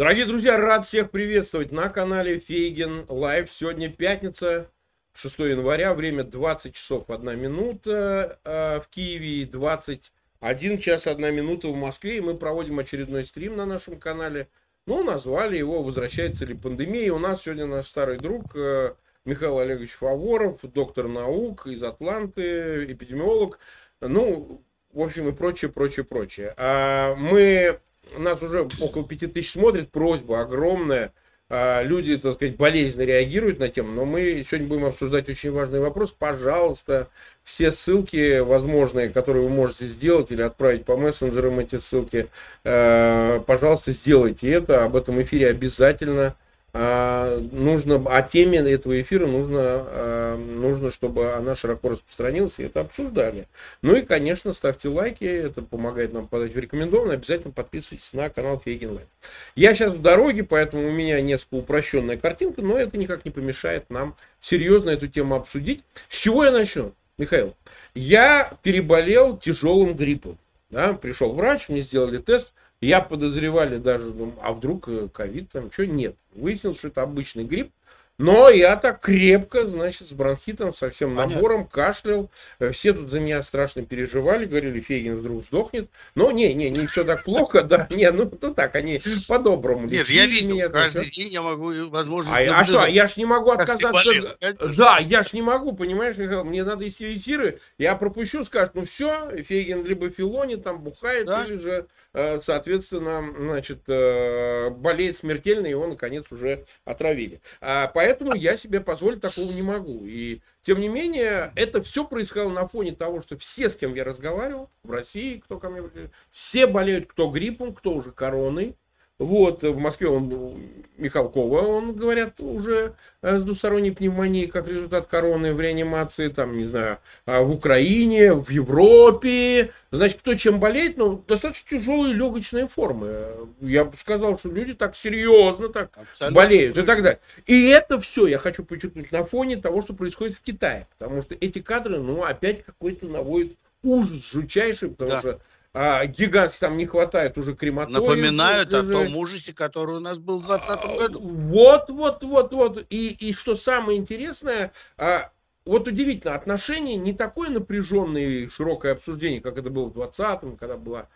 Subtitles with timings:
[0.00, 3.52] Дорогие друзья, рад всех приветствовать на канале Фейгин Live.
[3.52, 4.70] Сегодня пятница,
[5.12, 11.76] 6 января, время 20 часов 1 минута э, в Киеве, 21 час 1 минута в
[11.76, 12.16] Москве.
[12.16, 14.48] И мы проводим очередной стрим на нашем канале.
[14.86, 17.08] Ну, назвали его «Возвращается ли пандемия?».
[17.08, 18.94] И у нас сегодня наш старый друг э,
[19.26, 23.58] Михаил Олегович Фаворов, доктор наук из Атланты, эпидемиолог.
[24.00, 26.54] Ну, в общем, и прочее, прочее, прочее.
[26.56, 27.80] А мы
[28.16, 31.12] нас уже около пяти тысяч смотрит, просьба огромная.
[31.52, 35.80] А, люди, так сказать, болезненно реагируют на тему, но мы сегодня будем обсуждать очень важный
[35.80, 36.14] вопрос.
[36.16, 37.08] Пожалуйста,
[37.42, 42.28] все ссылки возможные, которые вы можете сделать или отправить по мессенджерам эти ссылки,
[42.62, 44.84] э, пожалуйста, сделайте это.
[44.84, 46.36] Об этом эфире обязательно
[46.72, 52.80] а, нужно, о теме этого эфира нужно, а, нужно, чтобы она широко распространилась, и это
[52.80, 53.48] обсуждали.
[53.82, 57.14] Ну и, конечно, ставьте лайки, это помогает нам подать в рекомендованно.
[57.14, 59.08] Обязательно подписывайтесь на канал Фейгин Лайв.
[59.56, 63.90] Я сейчас в дороге, поэтому у меня несколько упрощенная картинка, но это никак не помешает
[63.90, 65.82] нам серьезно эту тему обсудить.
[66.08, 67.56] С чего я начну, Михаил?
[67.94, 70.38] Я переболел тяжелым гриппом.
[70.70, 75.70] Да, пришел врач, мне сделали тест, я подозревали даже, ну, а вдруг э, ковид там,
[75.70, 76.16] что нет.
[76.34, 77.72] Выяснилось, что это обычный грипп.
[78.20, 81.70] Но я так крепко, значит, с бронхитом, со всем набором, Понятно.
[81.72, 82.30] кашлял.
[82.58, 85.88] Э, все тут за меня страшно переживали, говорили, Фейгин вдруг сдохнет.
[86.14, 87.86] Но не, не, не все так плохо, да.
[87.90, 91.88] Не, ну, ну так, они по-доброму Нет, я видел, меня, каждый так, день я могу,
[91.88, 92.36] возможно...
[92.36, 94.36] А, а что, я ж не могу отказаться...
[94.76, 98.84] Да, я ж не могу, понимаешь, Михаил, мне надо из эфиры, я пропущу, скажут, ну
[98.84, 101.44] все, Фейгин либо Филони там бухает, да?
[101.44, 107.40] или же, э, соответственно, значит, э, болеет смертельно, его, наконец, уже отравили.
[107.60, 110.00] А, Поэтому я себе позволить такого не могу.
[110.06, 114.04] И тем не менее, это все происходило на фоне того, что все, с кем я
[114.04, 115.82] разговаривал, в России, кто ко мне,
[116.30, 118.76] все болеют, кто гриппом, кто уже короной.
[119.20, 120.62] Вот, в Москве он,
[120.96, 126.64] Михалкова, он, говорят, уже э, с двусторонней пневмонией, как результат короны в реанимации, там, не
[126.64, 129.72] знаю, а в Украине, в Европе.
[129.90, 133.26] Значит, кто чем болеет, ну, достаточно тяжелые легочные формы.
[133.60, 136.34] Я бы сказал, что люди так серьезно так Абсолютно.
[136.34, 137.20] болеют и так далее.
[137.44, 140.86] И это все я хочу подчеркнуть на фоне того, что происходит в Китае.
[140.98, 145.20] Потому что эти кадры, ну, опять какой-то наводят ужас жутчайший, потому да.
[145.20, 145.40] что
[145.72, 148.00] а, гигантский там не хватает уже крематория.
[148.00, 151.20] Напоминают о том ужасе, который у нас был в 2020 а, году.
[151.20, 152.86] Вот, вот, вот, вот.
[152.90, 155.30] И, и что самое интересное, а,
[155.70, 160.76] вот удивительно, отношения не такое напряженное и широкое обсуждение, как это было в 20-м, когда
[160.76, 161.08] была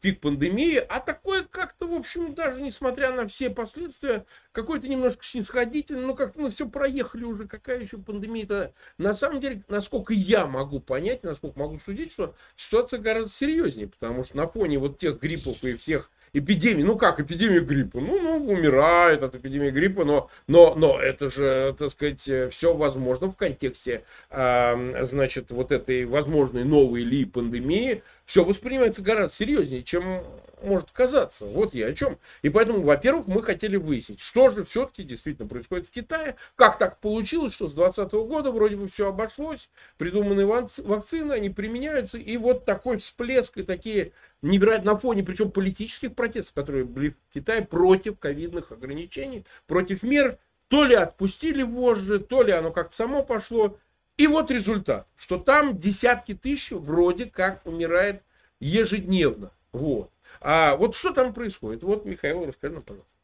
[0.00, 6.04] пик пандемии, а такое как-то, в общем, даже несмотря на все последствия, какой-то немножко снисходительный,
[6.04, 8.74] ну как, ну все проехали уже, какая еще пандемия-то.
[8.98, 14.24] На самом деле, насколько я могу понять, насколько могу судить, что ситуация гораздо серьезнее, потому
[14.24, 18.50] что на фоне вот тех гриппов и всех эпидемии, ну как эпидемия гриппа, ну, ну
[18.50, 22.20] умирает от эпидемии гриппа, но, но, но это же, так сказать,
[22.52, 29.34] все возможно в контексте, э, значит, вот этой возможной новой ли пандемии, все воспринимается гораздо
[29.34, 30.22] серьезнее, чем
[30.62, 31.46] может казаться.
[31.46, 32.16] Вот я о чем.
[32.42, 37.00] И поэтому, во-первых, мы хотели выяснить, что же все-таки действительно происходит в Китае, как так
[37.00, 42.64] получилось, что с 2020 года вроде бы все обошлось, придуманы вакцины, они применяются, и вот
[42.64, 48.16] такой всплеск и такие невероятно на фоне, причем политических протестов, которые были в Китае против
[48.20, 50.38] ковидных ограничений, против мер,
[50.68, 53.76] то ли отпустили вожжи, то ли оно как-то само пошло.
[54.20, 58.22] И вот результат, что там десятки тысяч вроде как умирает
[58.60, 59.50] ежедневно.
[59.72, 60.10] Вот.
[60.42, 61.82] А вот что там происходит?
[61.82, 63.14] Вот, Михаил, расскажи нам, пожалуйста.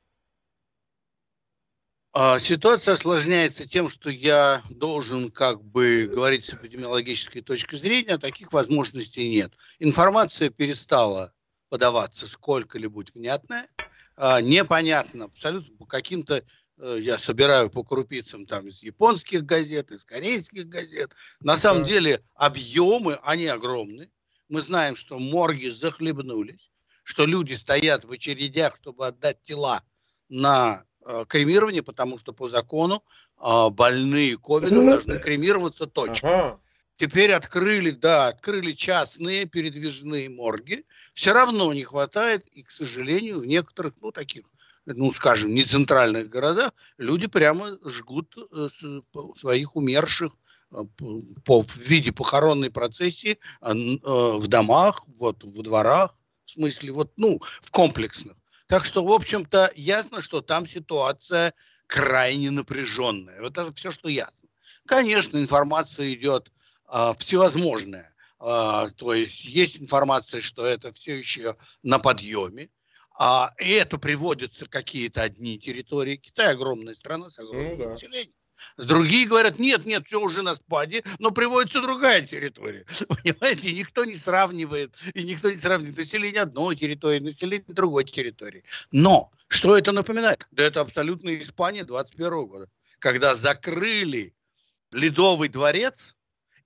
[2.15, 8.19] А, ситуация осложняется тем, что я должен как бы говорить с эпидемиологической точки зрения, а
[8.19, 9.53] таких возможностей нет.
[9.79, 11.35] Информация перестала
[11.69, 13.69] подаваться сколько-либо внятная,
[14.17, 16.43] а, непонятно, абсолютно по каким-то
[16.79, 21.13] я собираю по крупицам там из японских газет, из корейских газет.
[21.41, 21.89] На самом да.
[21.89, 24.11] деле объемы, они огромны.
[24.49, 26.71] Мы знаем, что морги захлебнулись
[27.07, 29.85] что люди стоят в очередях, чтобы отдать тела
[30.29, 33.05] на э, кремирование, потому что по закону
[33.39, 36.29] э, больные ковидом должны кремироваться точно.
[36.29, 36.61] Ага.
[36.99, 40.85] Теперь открыли, да, открыли частные передвижные морги.
[41.15, 44.45] Все равно не хватает, и, к сожалению, в некоторых, ну, таких,
[44.87, 48.69] ну, скажем, не центральных городах люди прямо жгут э,
[49.39, 50.33] своих умерших
[50.73, 50.85] э,
[51.45, 56.17] по, в виде похоронной процессии э, в домах, вот, в дворах
[56.47, 58.37] в смысле, вот, ну, в комплексных.
[58.69, 61.53] Так что, в общем-то, ясно, что там ситуация
[61.87, 63.41] крайне напряженная.
[63.41, 64.49] Вот это все, что ясно.
[64.87, 66.51] Конечно, информация идет
[66.89, 68.15] э, всевозможная.
[68.41, 72.71] Э, то есть есть информация, что это все еще на подъеме.
[73.19, 76.17] А, и это приводятся какие-то одни территории.
[76.17, 77.91] Китай огромная страна с огромным ну, да.
[77.91, 78.33] населением.
[78.79, 82.87] Другие говорят, нет, нет, все уже на спаде, но приводится другая территория.
[83.09, 88.65] Понимаете, никто не сравнивает, и никто не сравнивает население одной территории, население другой территории.
[88.93, 90.47] Но что это напоминает?
[90.51, 94.35] Да это абсолютно Испания 21 года, когда закрыли
[94.93, 96.15] Ледовый дворец,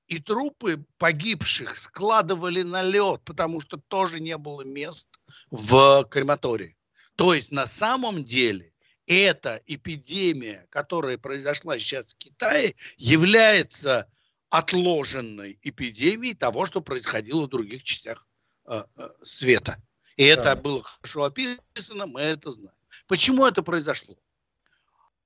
[0.07, 5.07] и трупы погибших складывали на лед, потому что тоже не было мест
[5.51, 6.77] в крематории.
[7.17, 8.73] То есть на самом деле
[9.07, 14.11] эта эпидемия, которая произошла сейчас в Китае, является
[14.51, 18.27] отложенной эпидемией того, что происходило в других частях
[18.67, 19.83] э, э, света.
[20.17, 20.57] И это да.
[20.57, 22.77] было хорошо описано, мы это знаем.
[23.07, 24.17] Почему это произошло?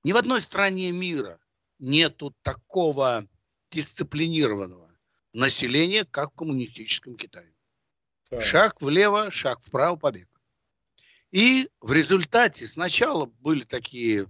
[0.03, 1.39] Ни в одной стране мира
[1.79, 3.27] нету такого
[3.71, 4.95] дисциплинированного
[5.33, 7.54] населения, как в коммунистическом Китае.
[8.39, 10.27] Шаг влево, шаг вправо, побег.
[11.31, 14.27] И в результате сначала были такие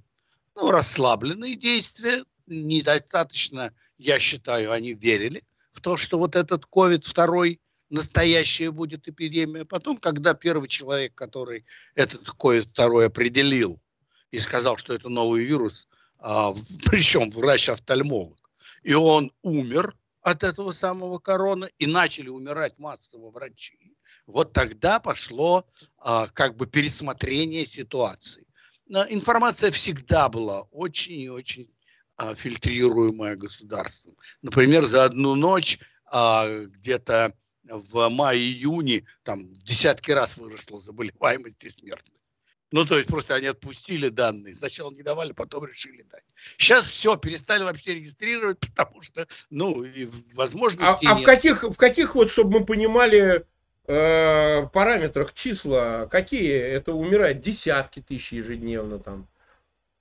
[0.56, 7.60] ну, расслабленные действия, недостаточно, я считаю, они верили в то, что вот этот COVID второй
[7.90, 9.66] настоящая будет эпидемия.
[9.66, 13.80] Потом, когда первый человек, который этот COVID второй определил
[14.32, 15.88] и сказал, что это новый вирус,
[16.20, 16.54] а,
[16.86, 18.52] причем врач-офтальмолог,
[18.84, 23.95] и он умер от этого самого корона, и начали умирать массово врачи,
[24.28, 25.68] вот тогда пошло
[25.98, 28.46] а, как бы пересмотрение ситуации.
[28.88, 31.72] Но информация всегда была очень и очень
[32.18, 34.16] а, фильтрируемая государством.
[34.42, 37.34] Например, за одну ночь а, где-то
[37.64, 42.16] в мае-июне там десятки раз выросла заболеваемость и смертность.
[42.72, 44.54] Ну, то есть просто они отпустили данные.
[44.54, 46.24] Сначала не давали, потом решили дать.
[46.58, 51.78] Сейчас все, перестали вообще регистрировать, потому что, ну, и возможности А, а в каких, в
[51.78, 53.46] каких вот, чтобы мы понимали,
[53.88, 56.54] э, параметрах числа какие?
[56.54, 59.28] Это умирает десятки тысяч ежедневно там.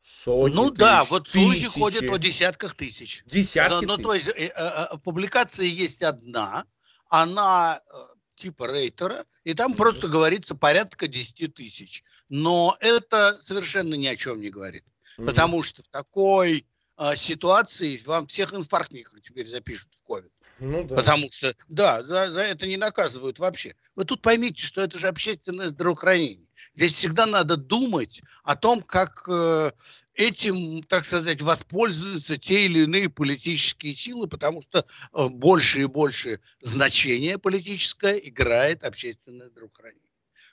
[0.03, 3.23] Сотни ну тысяч, да, вот слухи ходят о десятках тысяч.
[3.25, 6.67] Десятки ну, ну, то есть э, э, э, публикация есть одна,
[7.09, 7.97] она э,
[8.37, 9.77] типа рейтера, и там mm-hmm.
[9.77, 12.05] просто говорится порядка 10 тысяч.
[12.29, 14.85] Но это совершенно ни о чем не говорит.
[15.19, 15.27] Mm-hmm.
[15.27, 16.67] Потому что в такой
[16.99, 20.33] э, ситуации вам всех инфарктников теперь запишут в ковид.
[20.61, 20.95] Ну, да.
[20.97, 23.75] Потому что, да, за, за это не наказывают вообще.
[23.97, 26.47] Вы тут поймите, что это же общественное здравоохранение.
[26.77, 29.73] Здесь всегда надо думать о том, как э,
[30.15, 36.41] этим, так сказать, воспользуются те или иные политические силы, потому что э, больше и больше
[36.61, 40.01] значение политическое играет общественное здравоохранение.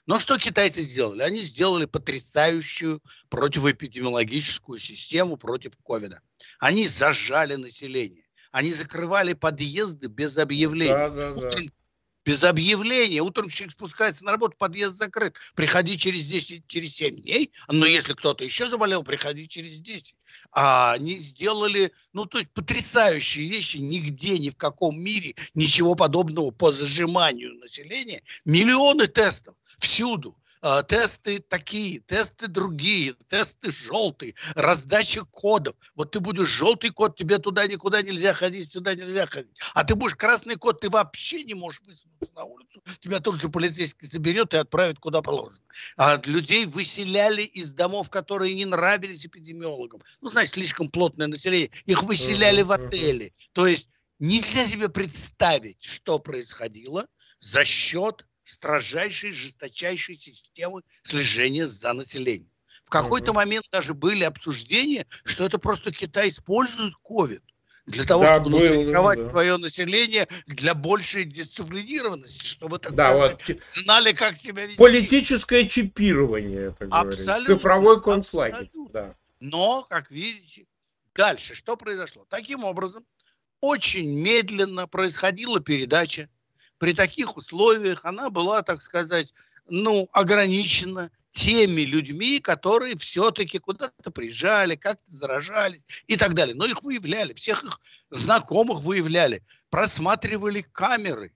[0.07, 1.21] Но что китайцы сделали?
[1.21, 6.21] Они сделали потрясающую противоэпидемиологическую систему против ковида.
[6.59, 8.20] Они зажали население
[8.51, 11.09] они закрывали подъезды без объявления.
[11.09, 11.57] Да, да, да.
[12.24, 13.21] Без объявления.
[13.21, 15.36] Утром человек спускается на работу, подъезд закрыт.
[15.56, 17.51] Приходи через 10, через 7 дней.
[17.68, 20.15] Но если кто-то еще заболел, приходи через 10.
[20.51, 23.77] А они сделали, ну, то есть потрясающие вещи.
[23.77, 28.21] Нигде, ни в каком мире ничего подобного по зажиманию населения.
[28.45, 30.38] Миллионы тестов всюду.
[30.63, 35.75] А, тесты такие, тесты другие, тесты желтые, раздача кодов.
[35.95, 39.57] Вот ты будешь желтый код, тебе туда никуда нельзя ходить, сюда нельзя ходить.
[39.73, 42.83] А ты будешь красный код, ты вообще не можешь высунуться на улицу.
[42.99, 45.63] Тебя только полицейский заберет и отправит куда положено.
[45.97, 50.03] А людей выселяли из домов, которые не нравились эпидемиологам.
[50.21, 51.71] Ну, значит, слишком плотное население.
[51.87, 53.33] Их выселяли в отели.
[53.53, 53.89] То есть
[54.19, 57.07] нельзя себе представить, что происходило
[57.39, 62.50] за счет строжайшей, жесточайшей системы слежения за населением.
[62.86, 67.42] В какой-то момент даже были обсуждения, что это просто Китай использует COVID
[67.86, 69.30] для того, да, чтобы натренировать да.
[69.30, 73.64] свое население для большей дисциплинированности, чтобы так да, сказать, вот.
[73.64, 74.78] знали, как себя вести.
[74.78, 77.56] Политическое чипирование, это Абсолютно.
[77.56, 78.69] Цифровой концлагерь.
[78.92, 79.16] Да.
[79.40, 80.66] Но, как видите,
[81.16, 82.26] дальше что произошло?
[82.30, 83.06] Таким образом,
[83.62, 86.30] очень медленно происходила передача
[86.81, 89.31] при таких условиях она была, так сказать,
[89.69, 96.56] ну, ограничена теми людьми, которые все-таки куда-то приезжали, как-то заражались и так далее.
[96.56, 101.35] Но их выявляли, всех их знакомых выявляли, просматривали камеры,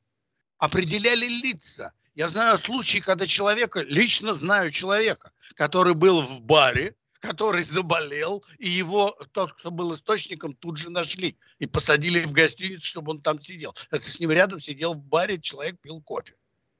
[0.57, 1.93] определяли лица.
[2.15, 8.69] Я знаю случаи, когда человека, лично знаю человека, который был в баре, который заболел, и
[8.69, 13.41] его, тот, кто был источником, тут же нашли и посадили в гостиницу, чтобы он там
[13.41, 13.75] сидел.
[13.91, 16.35] Это с ним рядом сидел в баре, человек пил кофе.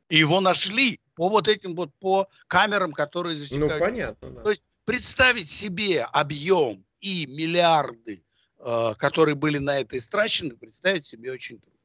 [0.10, 3.74] И его нашли по вот этим вот, по камерам, которые засекают.
[3.74, 4.32] Ну, понятно.
[4.32, 4.42] Да.
[4.44, 8.24] То есть представить себе объем и миллиарды,
[8.60, 11.80] э, которые были на это истрачены, представить себе очень трудно.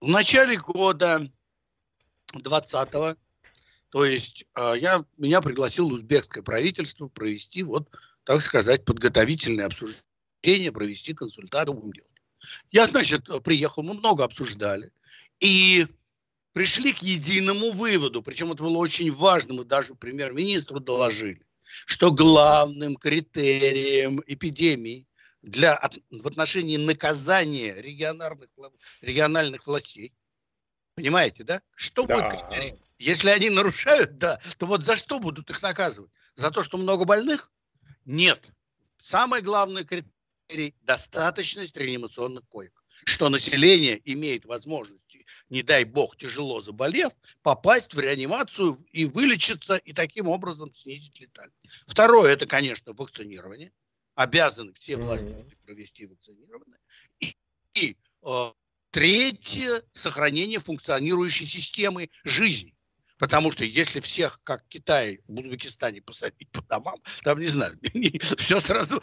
[0.00, 1.28] В начале года
[2.34, 3.18] 20
[3.94, 7.88] то есть э, я, меня пригласил узбекское правительство провести, вот,
[8.24, 12.10] так сказать, подготовительное обсуждение, провести консультацию будем делать.
[12.72, 14.90] Я, значит, приехал, мы много обсуждали.
[15.38, 15.86] И
[16.52, 21.46] пришли к единому выводу, причем это было очень важно, мы даже премьер-министру доложили,
[21.86, 25.06] что главным критерием эпидемии
[25.40, 28.48] для, в отношении наказания региональных,
[29.02, 30.12] региональных властей,
[30.96, 31.62] понимаете, да?
[31.76, 32.28] Что да.
[32.28, 32.74] будет критерий?
[33.04, 36.10] Если они нарушают, да, то вот за что будут их наказывать?
[36.36, 37.52] За то, что много больных?
[38.06, 38.42] Нет.
[38.96, 42.72] Самый главный критерий– достаточность реанимационных коек
[43.06, 45.16] что население имеет возможность,
[45.50, 51.58] не дай бог, тяжело заболев, попасть в реанимацию и вылечиться, и таким образом снизить летальность.
[51.86, 53.72] Второе, это, конечно, вакцинирование.
[54.14, 56.78] Обязаны все власти провести вакцинирование.
[57.20, 57.36] И,
[57.74, 58.52] и э,
[58.90, 62.73] третье, сохранение функционирующей системы жизни.
[63.24, 67.74] Потому что если всех, как Китай в Узбекистане, посадить по домам, там, не знаю,
[68.20, 69.02] все сразу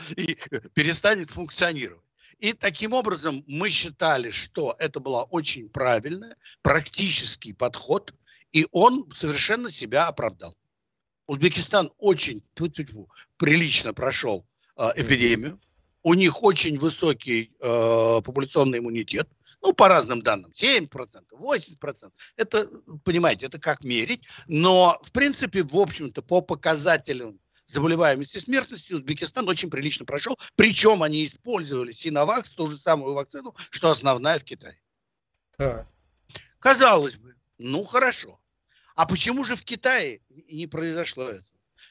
[0.75, 2.05] перестанет функционировать.
[2.37, 8.13] И таким образом мы считали, что это была очень правильная, практический подход,
[8.53, 10.55] и он совершенно себя оправдал.
[11.25, 14.45] Узбекистан очень тьфу -тьфу -тьфу, прилично прошел
[14.77, 15.59] э, эпидемию.
[16.03, 19.27] У них очень высокий э, популяционный иммунитет.
[19.61, 20.89] Ну, по разным данным, 7%,
[21.31, 22.11] 80%.
[22.35, 22.67] Это,
[23.03, 24.27] понимаете, это как мерить.
[24.47, 30.37] Но, в принципе, в общем-то, по показателям заболеваемости и смертности Узбекистан очень прилично прошел.
[30.55, 34.81] Причем они использовали Синовакс, ту же самую вакцину, что основная в Китае.
[35.57, 35.87] Так.
[36.59, 38.39] Казалось бы, ну хорошо.
[38.95, 41.45] А почему же в Китае не произошло это?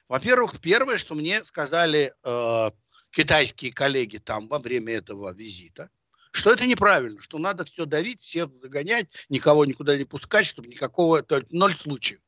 [0.08, 2.70] Во-первых, первое, что мне сказали э,
[3.10, 5.90] китайские коллеги там во время этого визита,
[6.30, 11.22] что это неправильно, что надо все давить, всех загонять, никого никуда не пускать, чтобы никакого,
[11.22, 12.20] то ноль случаев.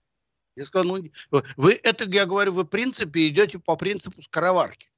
[0.55, 4.91] Я сказал, ну, вы это, я говорю, вы в принципе идете по принципу скороварки.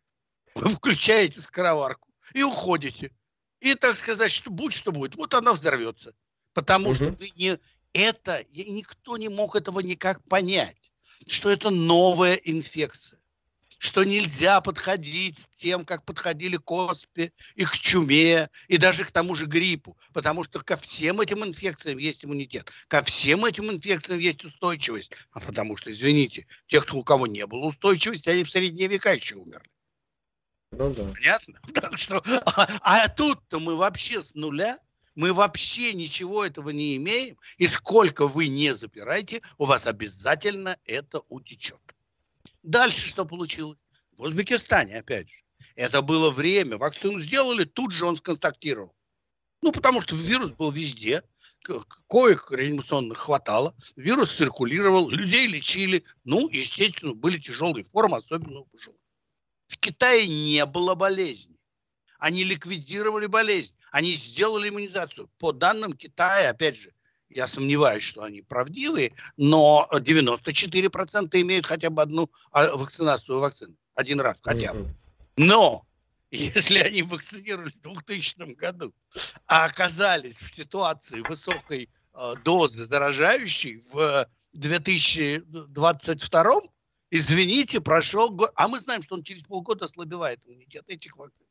[0.54, 3.12] Вы включаете скороварку и уходите.
[3.60, 6.14] И, так сказать, что будь что будет, вот она взорвется.
[6.52, 6.94] Потому угу.
[6.94, 7.58] что вы не,
[7.92, 10.92] это, никто не мог этого никак понять,
[11.26, 13.20] что это новая инфекция
[13.78, 19.34] что нельзя подходить тем, как подходили к оспе и к чуме, и даже к тому
[19.34, 24.44] же гриппу, потому что ко всем этим инфекциям есть иммунитет, ко всем этим инфекциям есть
[24.44, 29.12] устойчивость, а потому что, извините, тех, у кого не было устойчивости, они в средние века
[29.12, 29.68] еще умерли.
[30.72, 31.12] Ну, да.
[31.14, 31.60] Понятно?
[31.74, 34.78] Так что, а, а тут-то мы вообще с нуля,
[35.14, 41.20] мы вообще ничего этого не имеем, и сколько вы не запираете, у вас обязательно это
[41.28, 41.93] утечет.
[42.62, 43.78] Дальше что получилось?
[44.16, 45.42] В Узбекистане, опять же.
[45.76, 46.78] Это было время.
[46.78, 48.94] Вакцину сделали, тут же он сконтактировал.
[49.60, 51.22] Ну, потому что вирус был везде.
[52.08, 53.74] Коек реанимационных хватало.
[53.96, 56.04] Вирус циркулировал, людей лечили.
[56.24, 59.00] Ну, естественно, были тяжелые формы, особенно у пожилых.
[59.68, 61.58] В Китае не было болезни.
[62.18, 63.74] Они ликвидировали болезнь.
[63.90, 65.30] Они сделали иммунизацию.
[65.38, 66.92] По данным Китая, опять же,
[67.28, 73.76] я сомневаюсь, что они правдивые, но 94% имеют хотя бы одну а, вакцинацию вакцину.
[73.94, 74.94] Один раз хотя бы.
[75.36, 75.86] Но
[76.30, 78.92] если они вакцинировались в 2000 году,
[79.46, 86.60] а оказались в ситуации высокой э, дозы заражающей в 2022,
[87.10, 88.52] извините, прошел год.
[88.56, 91.46] А мы знаем, что он через полгода ослабевает иммунитет этих вакцин.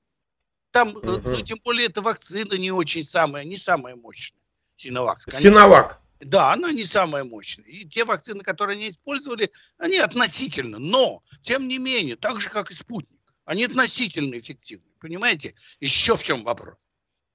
[0.72, 1.22] Там, угу.
[1.24, 4.42] ну, тем более, эта вакцина не очень самая, не самая мощная.
[4.77, 5.22] Синовак.
[5.32, 6.01] Синовак.
[6.20, 7.65] Да, она не самая мощная.
[7.65, 10.80] И те вакцины, которые они использовали, они относительно.
[10.80, 14.89] Но, тем не менее, так же, как и спутник, они относительно эффективны.
[15.00, 15.56] Понимаете?
[15.80, 16.75] Еще в чем вопрос.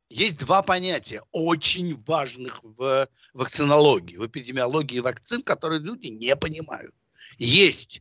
[0.08, 6.94] Есть два понятия, очень важных в вакцинологии, в эпидемиологии вакцин, которые люди не понимают.
[7.36, 8.00] Есть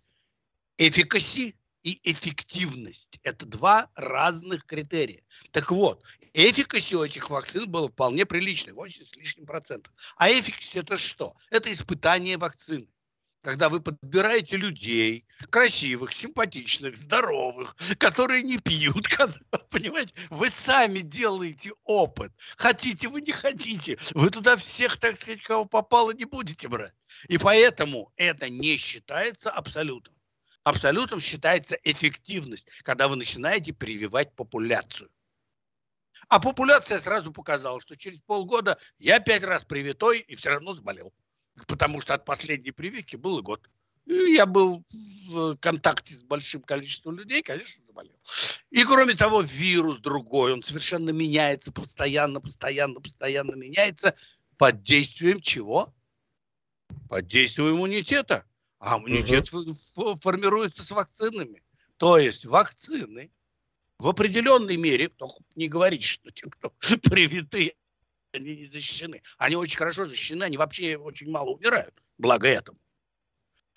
[0.78, 1.57] эффикаси
[1.88, 3.18] и эффективность.
[3.24, 5.24] Это два разных критерия.
[5.52, 6.04] Так вот,
[6.34, 9.94] эффикаси у этих вакцин было вполне приличной, 80 с лишним процентов.
[10.18, 11.34] А эффикаси это что?
[11.50, 12.90] Это испытание вакцины
[13.44, 19.08] когда вы подбираете людей, красивых, симпатичных, здоровых, которые не пьют,
[19.70, 22.34] понимаете, вы сами делаете опыт.
[22.58, 26.94] Хотите вы, не хотите, вы туда всех, так сказать, кого попало, не будете брать.
[27.30, 30.17] И поэтому это не считается абсолютом
[30.68, 35.10] абсолютом считается эффективность, когда вы начинаете прививать популяцию.
[36.28, 41.14] А популяция сразу показала, что через полгода я пять раз привитой и все равно заболел.
[41.68, 43.70] Потому что от последней прививки был год.
[44.06, 44.86] Я был
[45.30, 48.20] в контакте с большим количеством людей, конечно, заболел.
[48.70, 54.16] И кроме того, вирус другой, он совершенно меняется постоянно, постоянно, постоянно меняется
[54.58, 55.94] под действием чего?
[57.10, 58.47] Под действием иммунитета.
[58.80, 60.16] А иммунитет угу.
[60.22, 61.64] формируется с вакцинами.
[61.98, 63.32] То есть вакцины
[63.98, 66.72] в определенной мере, только не говорите, что те, кто
[67.04, 67.76] привиты,
[68.32, 69.24] они не защищены.
[69.38, 72.78] Они очень хорошо защищены, они вообще очень мало умирают, благо этому.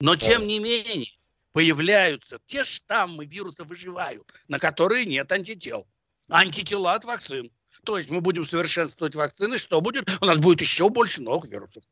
[0.00, 1.06] Но тем не менее
[1.52, 5.86] появляются те штаммы вируса выживают, на которые нет антител.
[6.28, 7.50] Антитела от вакцин.
[7.84, 10.08] То есть мы будем совершенствовать вакцины, что будет?
[10.20, 11.82] У нас будет еще больше новых вирусов.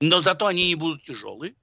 [0.00, 1.54] Но зато они не будут тяжелые,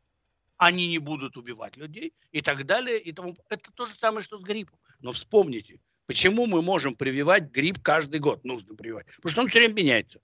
[0.59, 2.99] они не будут убивать людей и так далее.
[2.99, 3.35] И тому.
[3.49, 4.77] Это то же самое, что с гриппом.
[4.99, 8.43] Но вспомните, почему мы можем прививать грипп каждый год?
[8.43, 9.07] Нужно прививать.
[9.15, 10.19] Потому что он все время меняется.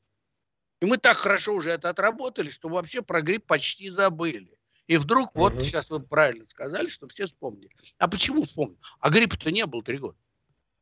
[0.81, 4.59] И мы так хорошо уже это отработали, что вообще про грипп почти забыли.
[4.87, 5.39] И вдруг, угу.
[5.39, 7.71] вот сейчас вы правильно сказали, что все вспомнили.
[7.97, 8.77] А почему вспомнили?
[8.99, 10.17] А гриппа-то не было три года.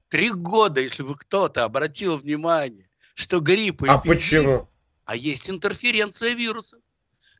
[0.10, 3.84] Три года, если бы кто-то обратил внимание, что грипп...
[3.88, 4.68] А почему?
[5.06, 6.82] А есть интерференция вирусов.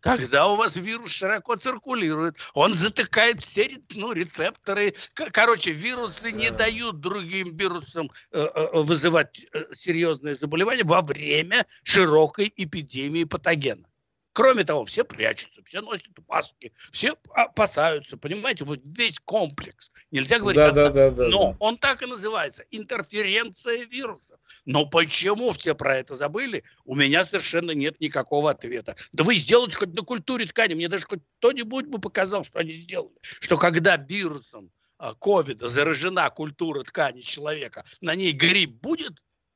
[0.04, 4.94] Когда у вас вирус широко циркулирует, он затыкает все ну, рецепторы.
[5.14, 12.52] Короче, вирусы не дают другим вирусам э, э, вызывать э, серьезные заболевания во время широкой
[12.58, 13.88] эпидемии патогена.
[14.34, 19.92] Кроме того, все прячутся, все носят маски, все опасаются, понимаете, вот весь комплекс.
[20.10, 21.58] Нельзя говорить, да, да, да, да, но да.
[21.60, 24.40] он так и называется, интерференция вирусов.
[24.66, 28.96] Но почему все про это забыли, у меня совершенно нет никакого ответа.
[29.12, 32.72] Да вы сделайте хоть на культуре ткани, мне даже хоть кто-нибудь бы показал, что они
[32.72, 33.16] сделали.
[33.22, 39.14] Что когда вирусом а, ковида заражена культура ткани человека, на ней грипп будет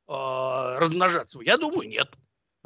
[0.08, 1.40] э, размножаться?
[1.42, 2.10] Я думаю, нет.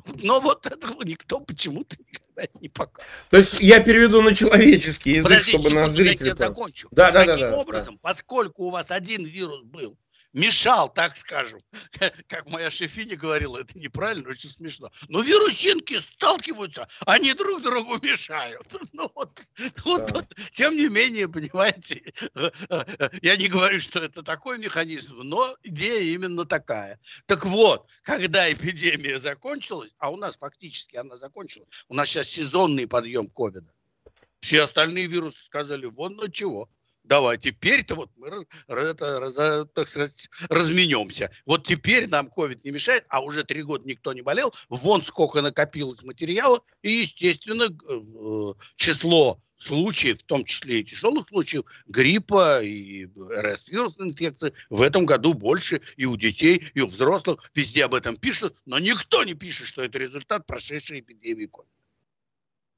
[0.05, 3.07] Но вот этого никто почему-то никогда не показывает.
[3.29, 6.27] То есть я переведу на человеческий язык, Подождите, чтобы на зрителя...
[6.27, 6.87] Я закончу.
[6.91, 7.99] Да, да, Таким да, да, образом, да.
[8.01, 9.97] поскольку у вас один вирус был,
[10.33, 11.61] мешал, так скажем.
[12.27, 14.91] Как моя шефиня говорила, это неправильно, очень смешно.
[15.07, 18.67] Но вирусинки сталкиваются, они друг другу мешают.
[18.93, 19.41] Ну, вот,
[19.85, 20.13] вот, да.
[20.13, 22.13] вот, тем не менее, понимаете,
[23.21, 26.99] я не говорю, что это такой механизм, но идея именно такая.
[27.25, 32.85] Так вот, когда эпидемия закончилась, а у нас фактически она закончилась, у нас сейчас сезонный
[32.85, 33.73] подъем ковида,
[34.41, 36.69] все остальные вирусы сказали, вон на чего
[37.03, 39.35] давай, теперь-то вот мы это, раз,
[39.73, 41.31] так сказать, разменемся.
[41.45, 45.41] Вот теперь нам ковид не мешает, а уже три года никто не болел, вон сколько
[45.41, 53.05] накопилось материала, и, естественно, э, число случаев, в том числе и тяжелых случаев гриппа и
[53.05, 57.51] РС-вирусной инфекции в этом году больше и у детей, и у взрослых.
[57.53, 61.69] Везде об этом пишут, но никто не пишет, что это результат прошедшей эпидемии ковида.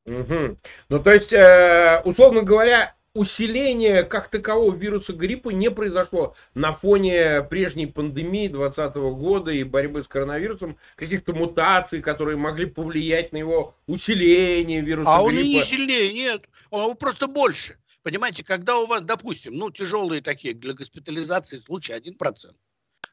[0.06, 0.60] Угу.
[0.90, 7.44] Ну, то есть, э, условно говоря, усиление как такового вируса гриппа не произошло на фоне
[7.44, 13.76] прежней пандемии 2020 года и борьбы с коронавирусом, каких-то мутаций, которые могли повлиять на его
[13.86, 15.40] усиление вируса а гриппа.
[15.40, 17.78] А он и не сильнее, нет, он просто больше.
[18.02, 22.54] Понимаете, когда у вас, допустим, ну, тяжелые такие для госпитализации случаи 1%,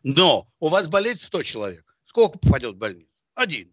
[0.03, 3.11] но у вас болеет 100 человек, сколько попадет в больницу?
[3.35, 3.73] Один.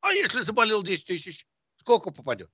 [0.00, 1.46] А если заболел 10 тысяч,
[1.78, 2.50] сколько попадет?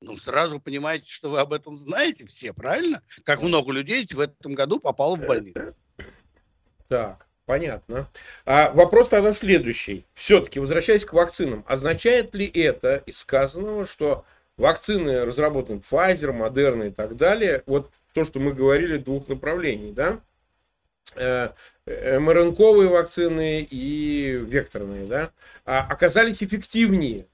[0.00, 3.02] Ну, сразу понимаете, что вы об этом знаете все, правильно?
[3.24, 5.74] Как много людей в этом году попало в больницу.
[6.88, 8.08] Так, понятно.
[8.44, 10.04] А вопрос тогда следующий.
[10.14, 14.24] Все-таки, возвращаясь к вакцинам, означает ли это из сказанного, что
[14.56, 20.20] вакцины разработаны Pfizer, Moderna и так далее, вот то, что мы говорили, двух направлений, да?
[21.14, 21.50] Э,
[21.86, 25.30] э, МРНКовые вакцины и векторные, да,
[25.64, 27.26] а оказались эффективнее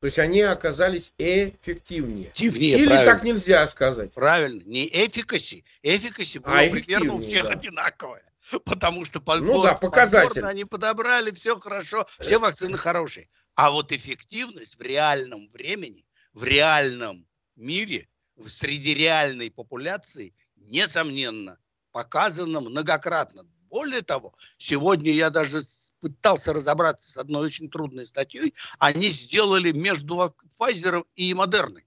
[0.00, 2.32] то есть они оказались эффективнее.
[2.34, 3.12] Эффективнее, Или правильно.
[3.12, 4.14] так нельзя сказать.
[4.14, 5.62] Правильно, не эфикаси.
[5.82, 7.50] Эфикаси было а примерно у всех да.
[7.50, 8.22] одинаковое.
[8.64, 10.42] Потому что ну, да, показатель.
[10.42, 13.28] они подобрали, все хорошо, все вакцины хорошие.
[13.54, 18.08] А вот эффективность в реальном времени, в реальном мире,
[18.46, 21.58] среди реальной популяции, несомненно,
[21.92, 23.44] показана многократно.
[23.68, 25.62] Более того, сегодня я даже
[26.00, 31.84] пытался разобраться с одной очень трудной статьей, они сделали между Pfizer и Модерной.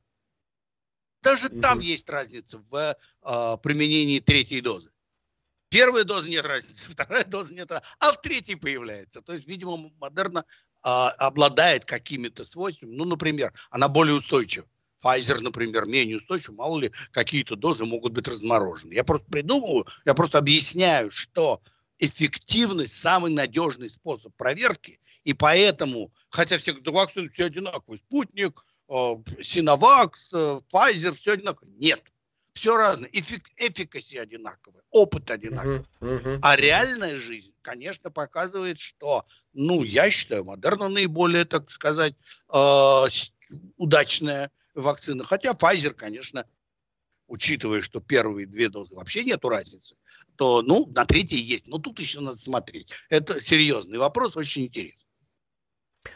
[1.21, 1.61] Даже угу.
[1.61, 2.75] там есть разница в
[3.23, 4.89] э, применении третьей дозы.
[5.69, 9.21] Первая доза нет разницы, вторая доза нет разницы, а в третьей появляется.
[9.21, 12.93] То есть, видимо, Модерна э, обладает какими-то свойствами.
[12.95, 14.67] Ну, например, она более устойчива.
[15.03, 18.93] Pfizer, например, менее устойчив, мало ли, какие-то дозы могут быть разморожены.
[18.93, 21.61] Я просто придумываю, я просто объясняю, что
[22.05, 24.99] эффективность самый надежный способ проверки.
[25.23, 31.69] И поэтому, хотя все вакцины все одинаковые, спутник, э, Синовакс, э, Pfizer, все одинаково.
[31.77, 32.03] Нет.
[32.53, 33.09] Все разное.
[33.13, 35.85] Эффик, эффикаси одинаковый, опыт одинаковый.
[36.01, 36.39] Uh-huh, uh-huh.
[36.43, 42.13] А реальная жизнь, конечно, показывает, что, ну, я считаю, модерна наиболее, так сказать,
[42.53, 43.05] э,
[43.77, 45.23] удачная вакцины.
[45.23, 46.45] Хотя Pfizer, конечно,
[47.27, 49.95] учитывая, что первые две дозы вообще нету разницы,
[50.35, 51.67] то, ну, на третьей есть.
[51.67, 52.89] Но тут еще надо смотреть.
[53.09, 55.07] Это серьезный вопрос, очень интересный.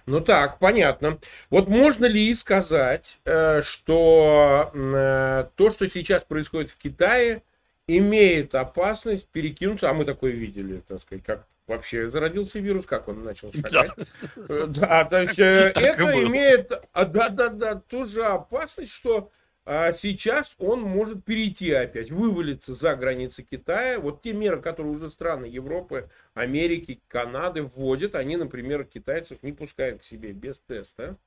[0.06, 1.18] Ну так, понятно.
[1.50, 7.44] Вот можно ли сказать, э, что э, то, что сейчас происходит в Китае,
[7.88, 13.24] имеет опасность перекинуться, а мы такое видели, так сказать, как вообще зародился вирус, как он
[13.24, 13.92] начал шагать.
[14.36, 19.32] Да, да то есть это имеет, да-да-да, тоже опасность, что
[19.70, 24.00] а сейчас он может перейти опять, вывалиться за границы Китая.
[24.00, 30.00] Вот те меры, которые уже страны Европы, Америки, Канады вводят, они, например, китайцев не пускают
[30.00, 31.18] к себе без теста.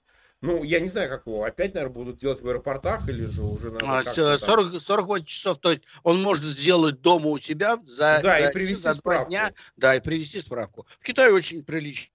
[0.41, 1.45] Ну, я не знаю, как его.
[1.45, 5.73] Опять, наверное, будут делать в аэропортах или же уже надо а, 40, 48 часов, то
[5.73, 9.53] есть он может сделать дома у себя за, да, за, и привезти за два дня.
[9.77, 10.87] Да, и привезти справку.
[10.99, 12.11] В Китае очень прилично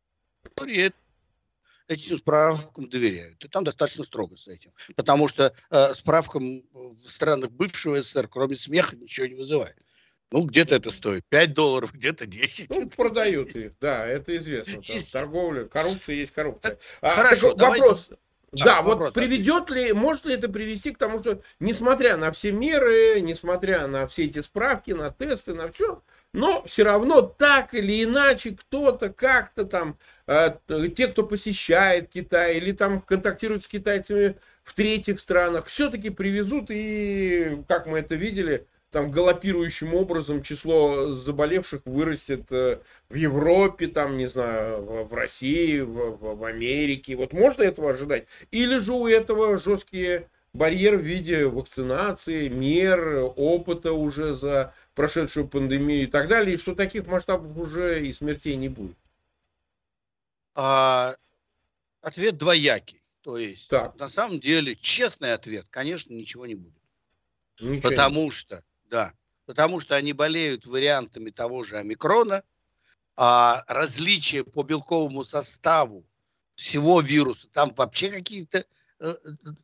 [1.87, 3.43] этим справкам доверяют.
[3.43, 4.71] И там достаточно строго с этим.
[4.95, 9.77] Потому что э, справкам в странах бывшего СССР, кроме смеха, ничего не вызывает.
[10.31, 12.69] Ну, где-то это стоит 5 долларов, где-то 10.
[12.69, 14.81] Ну, продают их, да, это известно.
[14.81, 16.77] Там, торговля, коррупция есть коррупция.
[17.01, 18.09] А, хорошо, так, вопрос.
[18.51, 22.51] Да, вопрос, вот приведет ли, может ли это привести к тому, что, несмотря на все
[22.51, 26.01] меры, несмотря на все эти справки, на тесты, на все,
[26.35, 30.53] но все равно так или иначе кто-то как-то там, э,
[30.95, 37.63] те, кто посещает Китай или там контактирует с китайцами в третьих странах, все-таки привезут и,
[37.69, 44.25] как мы это видели, там галопирующим образом число заболевших вырастет э, в Европе, там, не
[44.25, 47.15] знаю, в, России, в, в, в Америке.
[47.15, 48.25] Вот можно этого ожидать?
[48.51, 56.03] Или же у этого жесткие барьер в виде вакцинации, мер, опыта уже за прошедшую пандемию
[56.03, 58.97] и так далее, и что таких масштабов уже и смертей не будет?
[60.55, 61.15] А,
[62.01, 63.01] ответ двоякий.
[63.21, 63.95] То есть, так.
[63.97, 66.73] на самом деле, честный ответ, конечно, ничего не будет.
[67.59, 69.13] Ничего потому не что, да,
[69.45, 72.43] потому что они болеют вариантами того же омикрона,
[73.15, 76.05] а различия по белковому составу
[76.55, 78.65] всего вируса, там вообще какие-то
[78.99, 79.15] Э,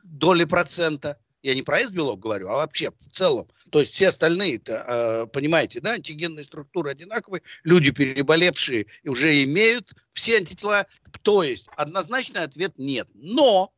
[0.03, 1.17] доли процента.
[1.41, 3.47] Я не про S-белок говорю, а вообще в целом.
[3.71, 10.37] То есть все остальные-то, э, понимаете, да, антигенные структуры одинаковые, люди переболевшие уже имеют все
[10.37, 10.85] антитела.
[11.23, 13.07] То есть однозначный ответ нет.
[13.13, 13.73] Но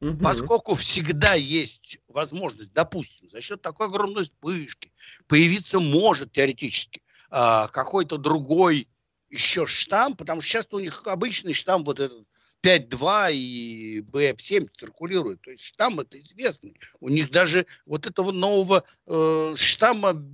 [0.00, 0.18] Угу.
[0.18, 4.92] Поскольку всегда есть возможность, допустим, за счет такой огромной вспышки
[5.28, 7.00] появиться может теоретически
[7.30, 8.86] а, какой-то другой
[9.30, 12.26] еще штамм, потому что сейчас у них обычный штамм вот этот
[12.64, 15.42] 5.2 и BF7 циркулируют.
[15.42, 16.74] То есть штамм это известный.
[16.98, 20.24] У них даже вот этого нового э, штамма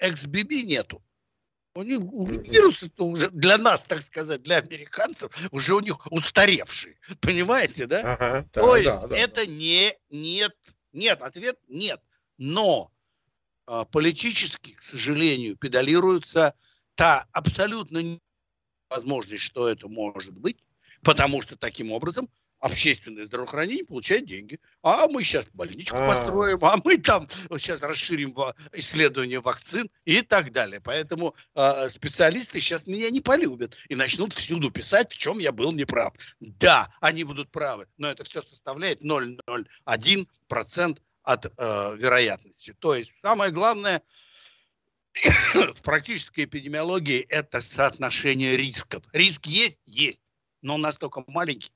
[0.00, 1.00] XBB нету.
[1.74, 6.98] У них вирус это уже для нас, так сказать, для американцев, уже у них устаревший.
[7.20, 8.14] Понимаете, да?
[8.14, 9.46] Ага, да То есть да, да, это да.
[9.46, 10.56] не нет.
[10.92, 12.00] Нет, ответ нет.
[12.36, 12.90] Но
[13.68, 16.54] э, политически, к сожалению, педалируется
[16.96, 18.18] та абсолютно
[18.90, 20.58] возможность, что это может быть,
[21.06, 24.58] Потому что таким образом общественное здравоохранение получает деньги.
[24.82, 26.08] А мы сейчас больничку А-а-а.
[26.08, 28.34] построим, а мы там сейчас расширим
[28.72, 30.80] исследование вакцин и так далее.
[30.80, 35.70] Поэтому э, специалисты сейчас меня не полюбят и начнут всюду писать, в чем я был
[35.70, 36.12] неправ.
[36.40, 42.74] Да, они будут правы, но это все составляет 0,01% от э, вероятности.
[42.80, 44.02] То есть самое главное
[45.54, 49.04] в практической эпидемиологии это соотношение рисков.
[49.12, 49.78] Риск есть?
[49.86, 50.20] Есть
[50.66, 51.70] но он настолько маленький,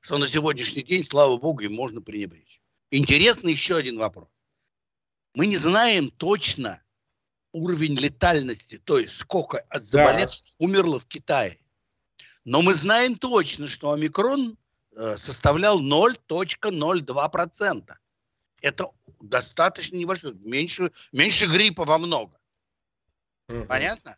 [0.00, 2.62] что на сегодняшний день, слава богу, им можно пренебречь.
[2.92, 4.28] Интересный еще один вопрос.
[5.34, 6.80] Мы не знаем точно
[7.50, 10.52] уровень летальности, то есть сколько от заболевших да.
[10.58, 11.58] умерло в Китае.
[12.44, 14.56] Но мы знаем точно, что омикрон
[14.92, 17.96] э, составлял 0.02%.
[18.62, 22.38] Это достаточно небольшое, меньше, меньше гриппа во много.
[23.48, 23.64] Угу.
[23.64, 24.16] Понятно?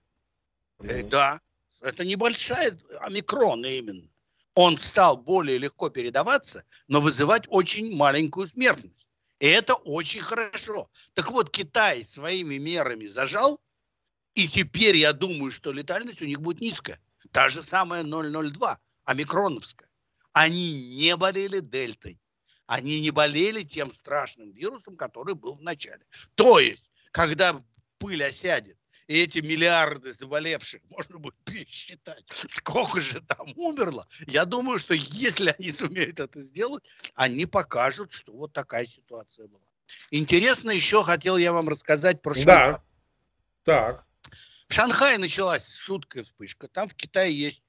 [0.78, 0.88] Угу.
[0.88, 1.40] Э, да.
[1.82, 4.08] Это небольшая омикрон именно.
[4.54, 9.06] Он стал более легко передаваться, но вызывать очень маленькую смертность.
[9.40, 10.88] И это очень хорошо.
[11.14, 13.60] Так вот, Китай своими мерами зажал,
[14.34, 17.00] и теперь я думаю, что летальность у них будет низкая.
[17.32, 19.88] Та же самая 002, омикроновская.
[20.32, 22.20] Они не болели дельтой.
[22.66, 26.06] Они не болели тем страшным вирусом, который был в начале.
[26.36, 27.60] То есть, когда
[27.98, 28.78] пыль осядет,
[29.12, 35.54] и эти миллиарды заболевших можно будет пересчитать, сколько же там умерло, я думаю, что если
[35.58, 36.82] они сумеют это сделать,
[37.14, 39.60] они покажут, что вот такая ситуация была.
[40.10, 42.72] Интересно еще хотел я вам рассказать про Шанхай.
[42.72, 42.82] Да.
[43.64, 44.06] Так.
[44.68, 46.66] В Шанхае началась шуткая вспышка.
[46.68, 47.62] Там в Китае есть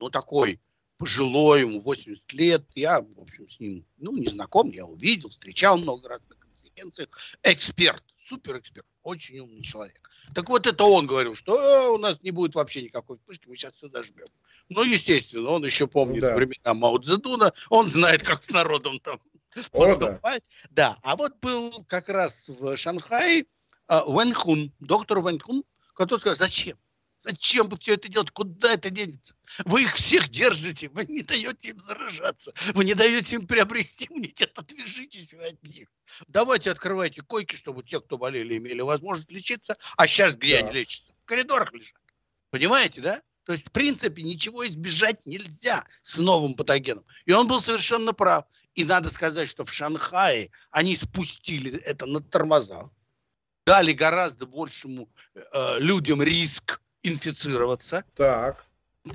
[0.00, 0.60] ну, такой
[0.96, 2.64] пожилой, ему 80 лет.
[2.74, 7.10] Я, в общем, с ним, ну, не знаком, я увидел, встречал много раз на конференциях.
[7.44, 10.10] Эксперт, супер эксперт, очень умный человек.
[10.34, 13.56] Так вот это он говорил, что э, у нас не будет вообще никакой вспышки, мы
[13.56, 14.26] сейчас все дожмем.
[14.68, 16.34] Ну, естественно, он еще помнит да.
[16.34, 19.18] времена Мао Цзэдуна, он знает, как с народом там
[19.72, 20.42] поступать.
[20.70, 20.92] Да.
[20.92, 23.46] да, а вот был как раз в Шанхае
[23.88, 25.64] э, Вэньхун, доктор Вэньхун,
[25.94, 26.78] который сказал, зачем?
[27.28, 28.32] Зачем вы все это делаете?
[28.32, 29.34] Куда это денется?
[29.66, 34.58] Вы их всех держите, вы не даете им заражаться, вы не даете им приобрести иммунитет,
[34.58, 35.88] отвяжитесь вы от них.
[36.26, 40.68] Давайте открывайте койки, чтобы те, кто болели, имели возможность лечиться, а сейчас где да.
[40.68, 41.12] они лечатся?
[41.22, 41.92] В коридорах лежат.
[42.48, 43.22] Понимаете, да?
[43.44, 47.04] То есть, в принципе, ничего избежать нельзя с новым патогеном.
[47.26, 48.46] И он был совершенно прав.
[48.74, 52.88] И надо сказать, что в Шанхае они спустили это на тормозах,
[53.66, 58.04] дали гораздо большему э, людям риск инфицироваться.
[58.14, 58.64] Так.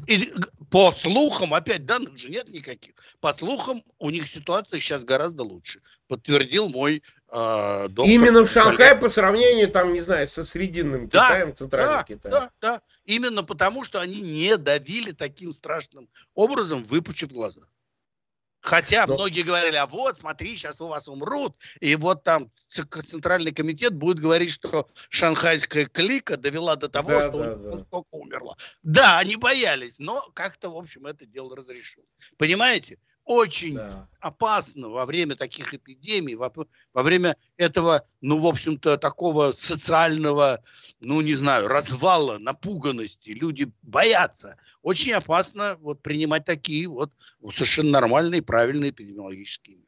[0.08, 0.34] И
[0.70, 5.82] по слухам, опять данных же нет никаких, по слухам у них ситуация сейчас гораздо лучше,
[6.08, 8.12] подтвердил мой э, доктор.
[8.12, 12.34] Именно в Шанхае по сравнению, там, не знаю, со Срединным да, Китаем, Центральным да, Китаем.
[12.34, 17.62] Да, да, именно потому, что они не давили таким страшным образом, выпучив глаза.
[18.64, 19.16] Хотя Но...
[19.16, 24.20] многие говорили, а вот, смотри, сейчас у вас умрут, и вот там Центральный комитет будет
[24.20, 27.84] говорить, что шанхайская клика довела до того, да, что да, да.
[27.84, 28.58] столько умерло.
[28.82, 32.08] Да, они боялись, но как-то, в общем, это дело разрешилось.
[32.38, 33.00] Понимаете?
[33.26, 34.08] Очень да.
[34.20, 36.52] опасно во время таких эпидемий, во,
[36.94, 40.62] во время этого, ну, в общем-то, такого социального,
[41.00, 43.30] ну, не знаю, развала, напуганности.
[43.30, 44.58] Люди боятся.
[44.82, 47.12] Очень опасно вот принимать такие вот
[47.52, 49.88] совершенно нормальные, правильные эпидемиологические меры.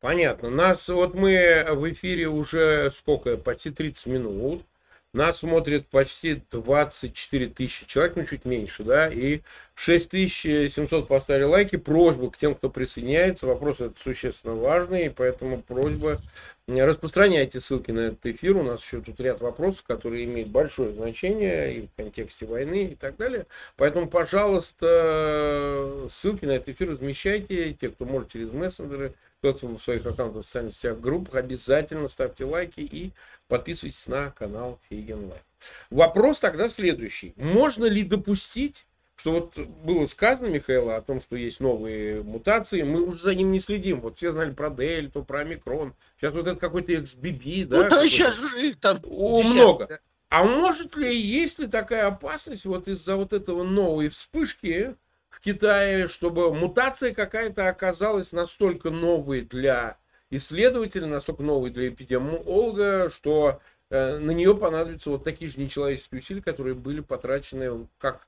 [0.00, 0.50] Понятно.
[0.50, 3.36] Нас вот мы в эфире уже сколько?
[3.36, 4.66] Почти 30 минут.
[5.14, 9.42] Нас смотрит почти 24 тысячи человек, ну чуть меньше, да, и
[9.74, 11.76] 6700 поставили лайки.
[11.76, 16.18] Просьба к тем, кто присоединяется, вопрос это существенно важный, и поэтому просьба
[16.66, 18.56] распространяйте ссылки на этот эфир.
[18.56, 22.94] У нас еще тут ряд вопросов, которые имеют большое значение и в контексте войны и
[22.94, 23.46] так далее.
[23.76, 27.74] Поэтому, пожалуйста, ссылки на этот эфир размещайте.
[27.74, 32.44] Те, кто может через мессенджеры, кто-то в своих аккаунтах в социальных сетях, группах, обязательно ставьте
[32.44, 33.12] лайки и
[33.52, 35.42] Подписывайтесь на канал Фейгин Live.
[35.90, 37.34] Вопрос тогда следующий.
[37.36, 43.02] Можно ли допустить, что вот было сказано, Михаила, о том, что есть новые мутации, мы
[43.02, 44.00] уже за ним не следим.
[44.00, 45.92] Вот все знали про Дельту, про Омикрон.
[46.16, 47.76] Сейчас вот это какой-то XBB, да?
[47.82, 50.00] Ну да, сейчас уже их там О, много.
[50.30, 54.96] А может ли, есть ли такая опасность вот из-за вот этого новой вспышки
[55.28, 59.98] в Китае, чтобы мутация какая-то оказалась настолько новой для
[60.32, 66.42] исследователя, настолько новый для эпидемиолога, что э, на нее понадобятся вот такие же нечеловеческие усилия,
[66.42, 68.26] которые были потрачены, как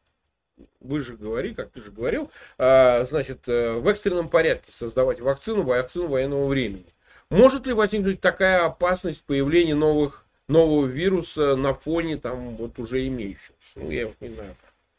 [0.81, 5.63] вы же говорили, как ты же говорил, э, значит, э, в экстренном порядке создавать вакцину,
[5.63, 6.87] вакцину военного времени.
[7.31, 13.73] Может ли возникнуть такая опасность появления новых, нового вируса на фоне там вот уже имеющегося?
[13.77, 14.55] Ну, я вот не знаю.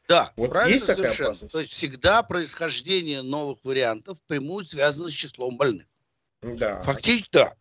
[0.08, 1.30] Да, вот правильно есть такая совершенно.
[1.30, 1.54] опасность?
[1.54, 5.86] То есть всегда происхождение новых вариантов прямую связано с числом больных.
[6.54, 6.82] Да.
[6.84, 7.56] Фактически, да.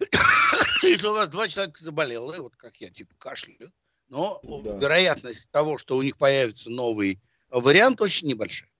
[0.82, 3.72] Если у вас два человека заболело, вот как я, типа кашляю,
[4.08, 4.76] но да.
[4.76, 8.70] вероятность того, что у них появится новый вариант, очень небольшая.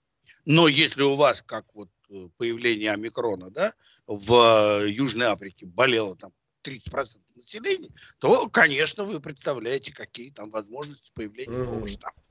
[0.45, 3.75] Но если у вас, как вот э, появление омикрона, да,
[4.07, 6.33] в Южной Африке болело там
[6.65, 11.65] 30% населения, то, конечно, вы представляете, какие там возможности появления mm-hmm.
[11.65, 12.23] нового штамма.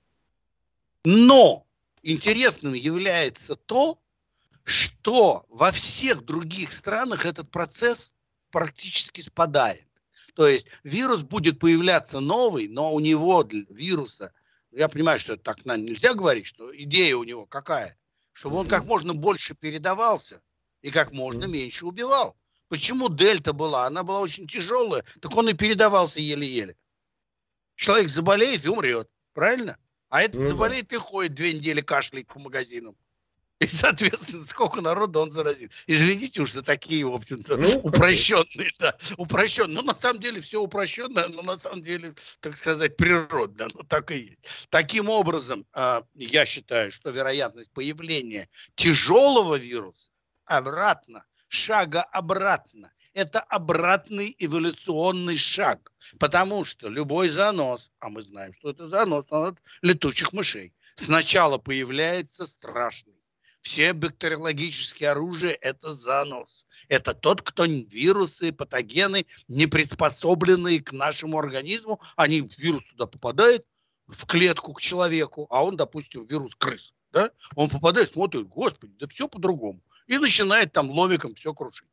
[1.05, 1.65] Но
[2.01, 3.99] интересным является то,
[4.63, 8.11] что во всех других странах этот процесс
[8.51, 9.85] практически спадает.
[10.35, 14.33] То есть вирус будет появляться новый, но у него для вируса,
[14.71, 17.97] я понимаю, что это так нельзя говорить, что идея у него какая?
[18.31, 20.41] Чтобы он как можно больше передавался
[20.81, 22.37] и как можно меньше убивал.
[22.69, 23.87] Почему дельта была?
[23.87, 26.77] Она была очень тяжелая, так он и передавался еле-еле.
[27.75, 29.77] Человек заболеет и умрет, правильно?
[30.09, 32.95] А этот ну, заболеет и ходит две недели кашляет по магазинам.
[33.59, 35.73] И, соответственно, сколько народа он заразит.
[35.85, 39.75] Извините уж за такие, в общем-то, ну, упрощенные, да, упрощенные.
[39.75, 44.11] Но на самом деле все упрощенное, но на самом деле, так сказать, природно, но так
[44.11, 44.67] и есть.
[44.69, 50.07] Таким образом, а, я считаю, что вероятность появления тяжелого вируса
[50.45, 55.91] обратно, шага обратно, это обратный эволюционный шаг.
[56.17, 62.47] Потому что любой занос, а мы знаем, что это занос от летучих мышей, сначала появляется
[62.47, 63.18] страшный
[63.69, 66.65] все бактериологические оружия– это занос.
[66.87, 72.01] Это тот, кто вирусы, патогены, не приспособленные к нашему организму.
[72.15, 73.63] Они, вирус туда попадает,
[74.07, 76.95] в клетку к человеку, а он, допустим, вирус крыс.
[77.11, 79.83] да, он попадает, смотрит, господи, да все по-другому.
[80.07, 81.87] И начинает там ломиком все крушить.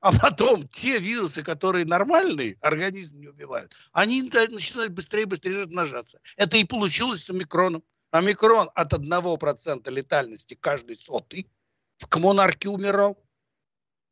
[0.00, 6.20] А потом те вирусы, которые нормальные, организм не убивают, они начинают быстрее и быстрее размножаться.
[6.38, 7.84] Это и получилось с омикроном.
[8.12, 11.50] Омикрон от 1% летальности каждый сотый
[11.96, 13.18] в коммунарке умирал.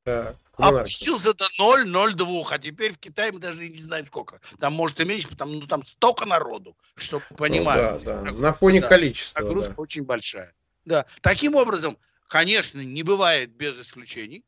[0.07, 4.41] Да, Опустился до 0,02, а теперь в Китае мы даже не знаем сколько.
[4.59, 7.95] Там может и меньше, потому ну, там столько народу, что понимаем.
[7.95, 8.33] Ну, да, да.
[8.33, 9.41] На фоне да, количества.
[9.41, 9.83] Нагрузка да.
[9.83, 10.55] очень большая.
[10.87, 11.05] Да.
[11.21, 14.45] Таким образом, конечно, не бывает без исключений,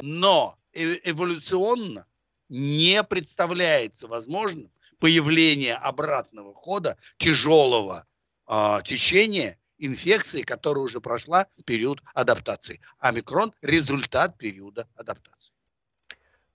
[0.00, 2.06] но эволюционно
[2.48, 8.06] не представляется возможным появление обратного хода тяжелого
[8.48, 12.80] э, течения инфекции, которая уже прошла период адаптации.
[12.98, 15.52] Омикрон– результат периода адаптации.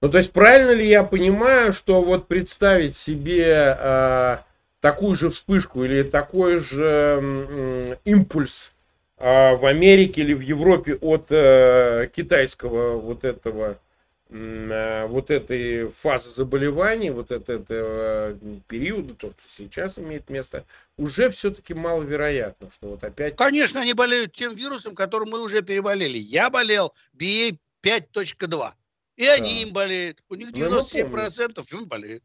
[0.01, 4.37] Ну, то есть правильно ли я понимаю, что вот представить себе э,
[4.79, 8.71] такую же вспышку или такой же э, импульс
[9.17, 13.77] э, в Америке или в Европе от э, китайского вот этого
[14.29, 18.37] вот этой фазы заболеваний, вот от этого
[18.67, 20.65] периода, то, что сейчас имеет место,
[20.97, 23.35] уже все-таки маловероятно, что вот опять...
[23.37, 26.19] Конечно, они болеют тем вирусом, которым мы уже переболели.
[26.19, 28.71] Я болел BA 5.2,
[29.15, 29.33] и да.
[29.33, 30.23] они им болеют.
[30.29, 32.23] У них 97% ну, им болеют.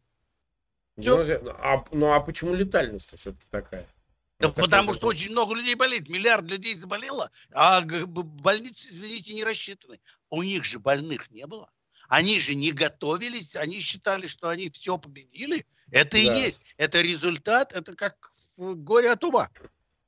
[0.96, 1.18] Ну,
[1.58, 3.88] а, ну а почему летальность все-таки такая?
[4.40, 6.10] Да ну, потому что очень много людей болеет.
[6.10, 10.00] Миллиард людей заболело, а больницы, извините, не рассчитаны.
[10.28, 11.70] У них же больных не было.
[12.08, 15.66] Они же не готовились, они считали, что они все победили.
[15.90, 16.18] Это да.
[16.18, 16.60] и есть.
[16.76, 19.50] Это результат, это как горе от ума.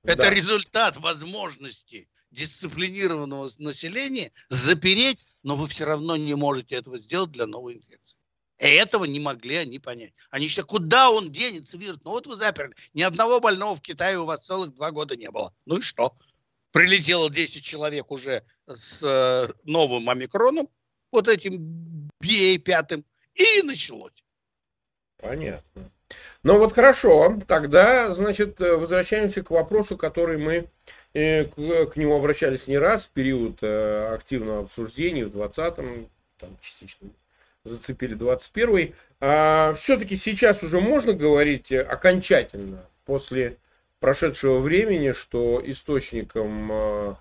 [0.03, 0.31] Это да.
[0.31, 7.75] результат возможности дисциплинированного населения запереть, но вы все равно не можете этого сделать для новой
[7.75, 8.17] инфекции.
[8.59, 10.15] И этого не могли они понять.
[10.31, 12.01] Они считают, куда он денется, вирус?
[12.05, 12.75] Ну вот вы заперли.
[12.95, 15.55] Ни одного больного в Китае у вас целых два года не было.
[15.67, 16.17] Ну и что?
[16.73, 20.69] Прилетело 10 человек уже с э, новым омикроном,
[21.13, 24.13] вот этим BA5, и началось.
[25.19, 25.91] Понятно.
[26.43, 30.69] Ну вот хорошо, тогда, значит, возвращаемся к вопросу, который мы
[31.15, 37.09] э, к, нему обращались не раз в период э, активного обсуждения в 20-м, там частично
[37.65, 38.95] зацепили 21-й.
[39.21, 43.57] А, все-таки сейчас уже можно говорить окончательно, после
[43.99, 47.15] прошедшего времени, что источником э,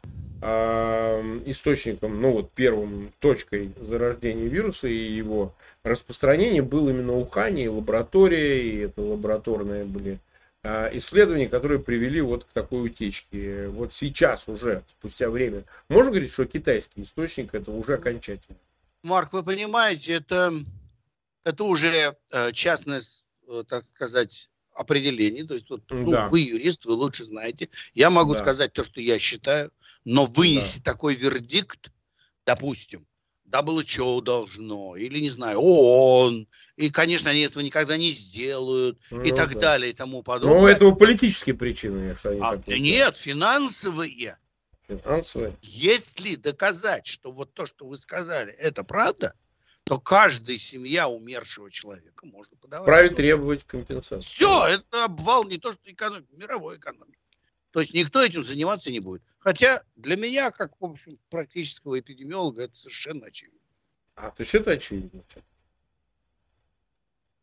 [0.46, 5.54] источником, ну вот первым точкой зарождения вируса и его
[5.84, 10.20] распространения был именно Ухань и лаборатория, и это лабораторные были
[10.68, 13.68] а, исследования, которые привели вот к такой утечке.
[13.68, 18.58] Вот сейчас уже, спустя время, можно говорить, что китайский источник это уже окончательно?
[19.04, 20.52] Марк, вы понимаете, это,
[21.44, 25.44] это уже э, частность, э, так сказать, определений.
[25.44, 26.28] То есть вот, ну, да.
[26.28, 27.70] вы юрист, вы лучше знаете.
[27.94, 28.40] Я могу да.
[28.40, 29.72] сказать то, что я считаю,
[30.04, 30.92] но вынести да.
[30.92, 31.92] такой вердикт,
[32.46, 33.08] допустим,
[33.50, 39.32] WHO должно, или, не знаю, ООН, и, конечно, они этого никогда не сделают, ну, и
[39.32, 39.60] так да.
[39.60, 40.60] далее, и тому подобное.
[40.60, 44.38] Ну, этого политические причины, что они а, так Нет, финансовые.
[44.88, 45.58] Финансовые.
[45.62, 49.34] Если доказать, что вот то, что вы сказали, это правда,
[49.86, 52.86] то каждая семья умершего человека может подавать.
[52.86, 54.28] Вправе требовать компенсации.
[54.28, 57.20] Все, это обвал не то, что экономики, мировой экономики.
[57.70, 59.22] То есть никто этим заниматься не будет.
[59.38, 63.60] Хотя для меня, как в общем, практического эпидемиолога, это совершенно очевидно.
[64.16, 65.24] А, то есть это очевидно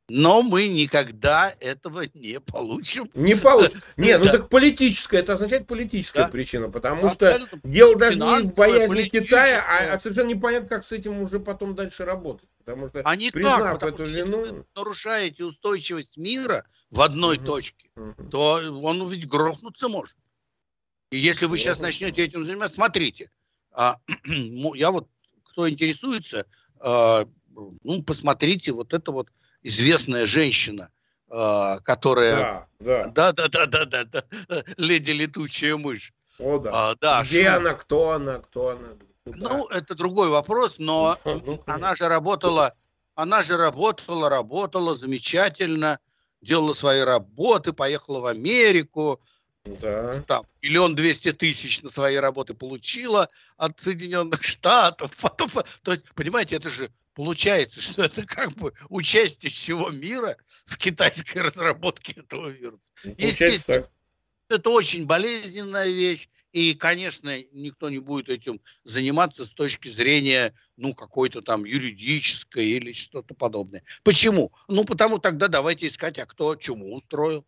[0.08, 3.08] но мы никогда этого не получим.
[3.14, 3.80] Не получим.
[3.96, 9.04] Не, ну так политическая, это означает политическая причина, потому что дело даже не в боязни
[9.04, 12.48] Китая, а, а совершенно непонятно, как с этим уже потом дальше работать.
[12.58, 14.38] Потому что, а признав эту вину...
[14.38, 17.90] Если вы нарушаете устойчивость мира в одной точке,
[18.30, 20.16] то он ведь грохнуться может.
[21.10, 23.30] И если вы сейчас начнете этим заниматься, смотрите,
[23.70, 25.08] а, я вот,
[25.44, 26.46] кто интересуется,
[26.78, 29.28] а, ну, посмотрите вот это вот
[29.62, 30.90] известная женщина,
[31.30, 32.36] э, которая...
[32.36, 33.06] Да, да.
[33.06, 34.24] Да, да, да, да, да, да.
[34.76, 36.12] Леди летучая мышь.
[36.38, 36.70] О, да.
[36.72, 37.56] А, да Где Шу.
[37.56, 38.88] она, кто она, кто она?
[39.24, 39.38] Куда?
[39.38, 42.74] Ну, это другой вопрос, но ну, она же работала,
[43.14, 46.00] она же работала, работала замечательно,
[46.40, 49.20] делала свои работы, поехала в Америку,
[49.64, 50.20] да.
[50.26, 55.12] Там миллион двести тысяч на свои работы получила от Соединенных Штатов.
[55.20, 55.50] Потом,
[55.82, 60.36] то есть, понимаете, это же Получается, что это как бы участие всего мира
[60.66, 62.92] в китайской разработке этого вируса.
[63.18, 63.88] Естественно,
[64.48, 66.28] это очень болезненная вещь.
[66.52, 72.92] И, конечно, никто не будет этим заниматься с точки зрения, ну, какой-то там юридической или
[72.92, 73.82] что-то подобное.
[74.04, 74.52] Почему?
[74.68, 77.46] Ну, потому тогда давайте искать, а кто чему устроил.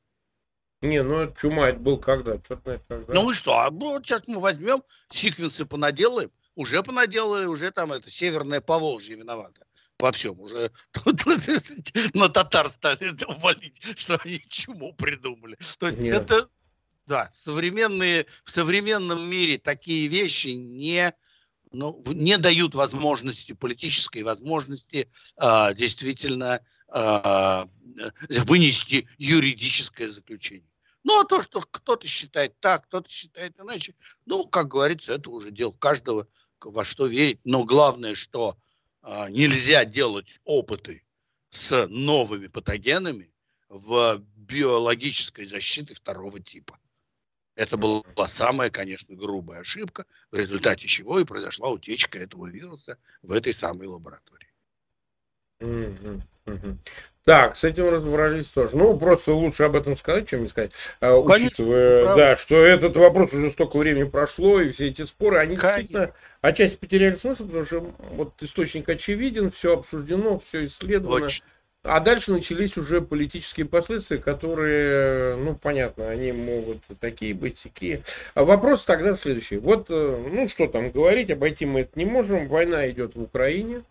[0.81, 2.39] Не, ну чума это был когда?
[2.39, 3.12] Что-то когда.
[3.12, 3.59] Ну и что?
[3.59, 9.67] А вот сейчас мы возьмем, секвенсы понаделаем, уже понаделали, уже там это Северное Поволжье виновато
[9.99, 10.41] во всем.
[10.41, 10.71] Уже
[12.15, 15.57] на татар стали валить, что они чуму придумали.
[15.79, 16.23] То есть Нет.
[16.23, 16.49] это,
[17.07, 21.15] да, современные, в современном мире такие вещи не
[21.73, 27.69] ну, не дают возможности, политической возможности а, действительно а,
[28.47, 30.71] вынести юридическое заключение.
[31.03, 33.95] Ну, а то, что кто-то считает так, кто-то считает иначе,
[34.25, 36.29] ну, как говорится, это уже дело каждого,
[36.71, 37.41] во что верить.
[37.45, 38.57] Но главное, что
[39.03, 41.05] а, нельзя делать опыты
[41.51, 43.33] с новыми патогенами
[43.69, 46.79] в биологической защите второго типа.
[47.55, 53.31] Это была самая, конечно, грубая ошибка, в результате чего и произошла утечка этого вируса в
[53.31, 54.49] этой самой лаборатории.
[57.25, 58.77] Так, с этим разобрались тоже.
[58.77, 60.73] Ну, просто лучше об этом сказать, чем не сказать.
[61.01, 65.39] А, учитывая, Конечно, да, что этот вопрос уже столько времени прошло, и все эти споры,
[65.39, 65.81] они Конечно.
[65.81, 66.12] действительно
[66.43, 71.25] отчасти потеряли смысл, потому что вот источник очевиден, все обсуждено, все исследовано.
[71.25, 71.43] Очень.
[71.83, 78.03] А дальше начались уже политические последствия, которые, ну, понятно, они могут такие быть, такие.
[78.35, 79.59] А вопрос тогда следующий.
[79.59, 82.49] Вот, э, ну, что там говорить, обойти мы это не можем.
[82.49, 83.83] Война идет в Украине.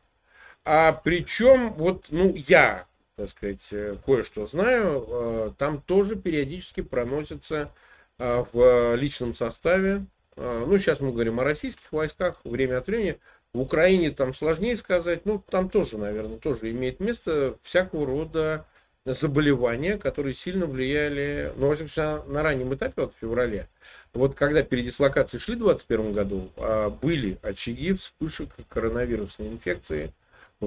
[0.66, 7.72] А причем, вот, ну, я, так сказать, э, кое-что знаю, э, там тоже периодически проносится
[8.20, 10.05] в личном составе,
[10.38, 13.18] ну, сейчас мы говорим о российских войсках, время от времени
[13.53, 18.66] в Украине там сложнее сказать, ну, там тоже, наверное, тоже имеет место всякого рода
[19.05, 23.68] заболевания, которые сильно влияли, ну, во всяком случае, на, на раннем этапе, вот в феврале.
[24.14, 30.14] Вот когда передислокации шли в 2021 году, а, были очаги вспышек коронавирусной инфекции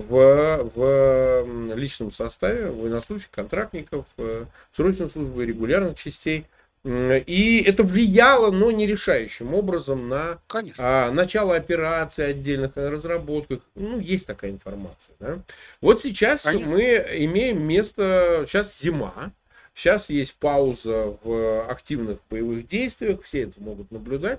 [0.01, 6.47] в, в личном составе военнослужащих, контрактников, э, срочной службы, регулярных частей–
[6.87, 10.39] и это влияло, но не решающим образом на
[10.79, 13.61] а, начало операции отдельных разработках.
[13.75, 15.17] Ну, есть такая информация.
[15.19, 15.41] Да?
[15.81, 16.71] Вот сейчас Конечно.
[16.71, 19.33] мы имеем место, сейчас зима,
[19.75, 24.39] сейчас есть пауза в активных боевых действиях, все это могут наблюдать.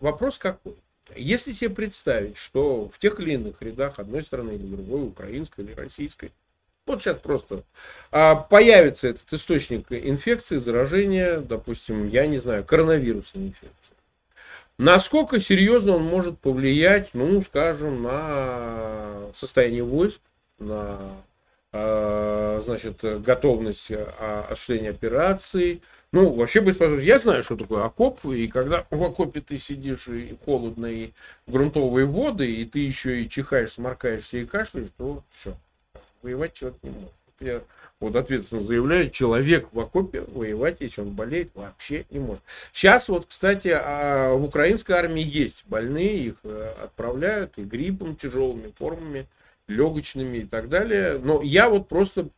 [0.00, 0.76] Вопрос какой?
[1.14, 5.72] Если себе представить, что в тех или иных рядах одной страны или другой, украинской или
[5.72, 6.32] российской,
[6.86, 7.64] вот сейчас просто
[8.12, 13.94] а, появится этот источник инфекции, заражения, допустим, я не знаю, коронавирусной инфекции.
[14.78, 20.20] Насколько серьезно он может повлиять, ну, скажем, на состояние войск,
[20.58, 21.16] на
[21.72, 25.82] а, значит, готовность а, осуществления операций.
[26.16, 30.34] Ну, вообще, быть я знаю, что такое окоп, и когда в окопе ты сидишь, и
[30.46, 31.10] холодно, и
[31.46, 35.54] грунтовые воды, и ты еще и чихаешь, сморкаешься и кашляешь, то все
[36.22, 37.12] воевать человек не может.
[37.38, 37.62] Я
[38.00, 42.42] вот ответственно заявляю, человек в окопе воевать, если он болеет, вообще не может.
[42.72, 48.72] Сейчас вот, кстати, а, в украинской армии есть больные, их э, отправляют и гриппом, тяжелыми
[48.78, 49.26] формами,
[49.68, 51.20] легочными и так далее.
[51.22, 52.30] Но я вот просто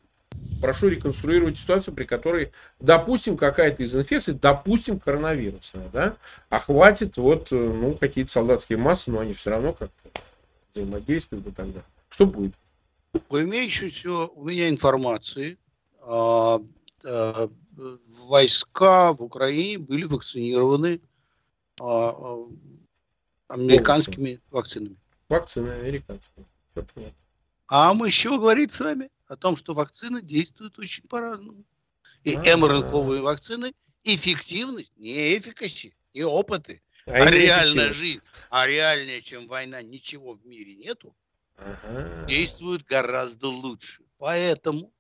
[0.60, 6.16] прошу реконструировать ситуацию, при которой, допустим, какая-то из инфекций, допустим, коронавирусная, да,
[6.48, 10.20] охватит вот, э, ну, какие-то солдатские массы, но они все равно как-то
[10.72, 11.84] взаимодействуют и так далее.
[12.08, 12.54] Что будет?
[13.28, 15.58] По имеющейся у меня информации,
[16.02, 16.60] а,
[17.04, 17.50] а,
[18.26, 21.00] войска в Украине были вакцинированы
[21.80, 22.46] а,
[23.48, 24.96] американскими вакцинами.
[25.28, 26.44] Вакцины американские.
[27.66, 31.64] А мы еще говорим с вами о том, что вакцины действуют очень по-разному.
[32.24, 38.20] И МРНКовые вакцины эффективность, не эффикаси, не опыты, а, а реальная жизнь,
[38.50, 41.14] а реальнее, чем война, ничего в мире нету
[41.56, 42.24] ага.
[42.26, 44.02] действуют гораздо лучше.
[44.18, 44.92] Поэтому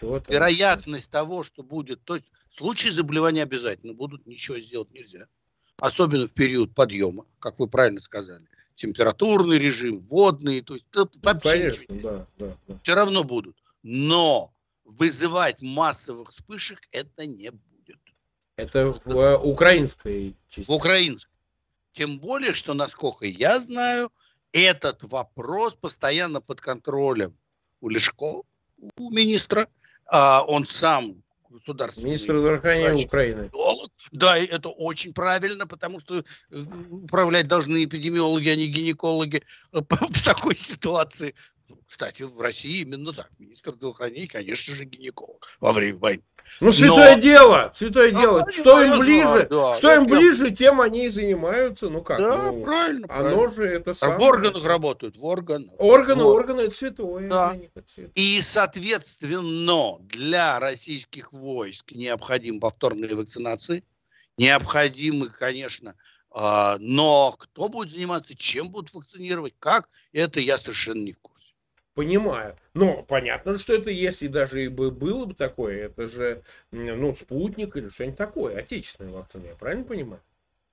[0.00, 5.26] вот вероятность того, что будет, то есть случаи заболевания обязательно будут, ничего сделать нельзя.
[5.78, 8.46] Особенно в период подъема, как вы правильно сказали.
[8.76, 12.80] Температурный режим, водный, то есть тут вообще Конечно, да, да, да.
[12.82, 13.56] все равно будут.
[13.84, 14.52] Но
[14.84, 18.00] вызывать массовых вспышек это не будет.
[18.56, 20.70] Это в uh, украинской части.
[20.70, 21.30] В украинской.
[21.92, 24.10] Тем более, что, насколько я знаю,
[24.52, 27.36] этот вопрос постоянно под контролем
[27.80, 28.42] у Лешко,
[28.96, 29.68] у министра.
[30.06, 31.22] А он сам
[31.54, 33.50] государственный Министр здравоохранения Украины.
[34.12, 40.24] Да, это очень правильно, потому что э, управлять должны эпидемиологи, а не гинекологи э, в
[40.24, 41.34] такой ситуации.
[41.86, 43.30] Кстати, в России именно так.
[43.38, 46.22] Министр здравоохранения, конечно же, гинеколог во время войны.
[46.60, 47.22] Ну, святое Но...
[47.22, 48.52] дело, святое а, дело.
[48.52, 51.88] Что им ближе, да, что им ближе, тем они и занимаются.
[51.88, 52.18] Ну как?
[52.18, 53.06] Да, ну, правильно.
[53.08, 53.50] Оно правильно.
[53.50, 54.16] же это самое.
[54.16, 55.74] А в органах работают, в органах.
[55.78, 56.34] Органы, вот.
[56.34, 57.28] органы это святое.
[57.28, 57.56] Да.
[58.14, 63.84] И, соответственно, для российских войск необходим повторные вакцинации.
[64.36, 65.94] Необходимы, конечно,
[66.30, 71.33] а, но кто будет заниматься, чем будут вакцинировать, как, это я совершенно не в курсе
[71.94, 72.56] понимаю.
[72.74, 77.76] Но понятно, что это, если даже и бы было бы такое, это же, ну, спутник
[77.76, 80.22] или что-нибудь такое, отечественная вакцина, я правильно понимаю?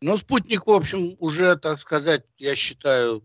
[0.01, 3.23] Ну, спутник, в общем, уже, так сказать, я считаю,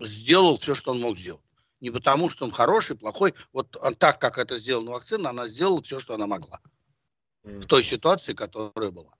[0.00, 1.42] сделал все, что он мог сделать.
[1.80, 3.34] Не потому, что он хороший, плохой.
[3.52, 6.60] Вот он, так, как это сделана вакцина, она сделала все, что она могла.
[7.44, 9.12] В той ситуации, которая была.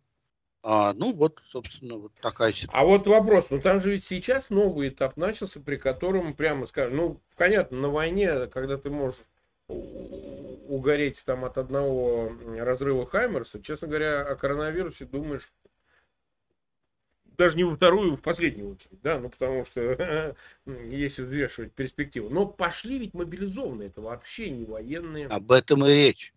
[0.62, 2.80] А, ну вот, собственно, вот такая ситуация.
[2.80, 6.96] А вот вопрос, ну там же ведь сейчас новый этап начался, при котором прямо скажем,
[6.96, 9.20] ну, понятно, на войне, когда ты можешь
[9.68, 15.52] угореть там от одного разрыва Хаймерса, честно говоря, о коронавирусе думаешь
[17.38, 20.34] даже не во вторую, в последнюю очередь, да, ну потому что
[20.66, 22.28] если взвешивать перспективу.
[22.28, 25.28] Но пошли ведь мобилизованные, это вообще не военные.
[25.28, 26.34] Об этом и речь.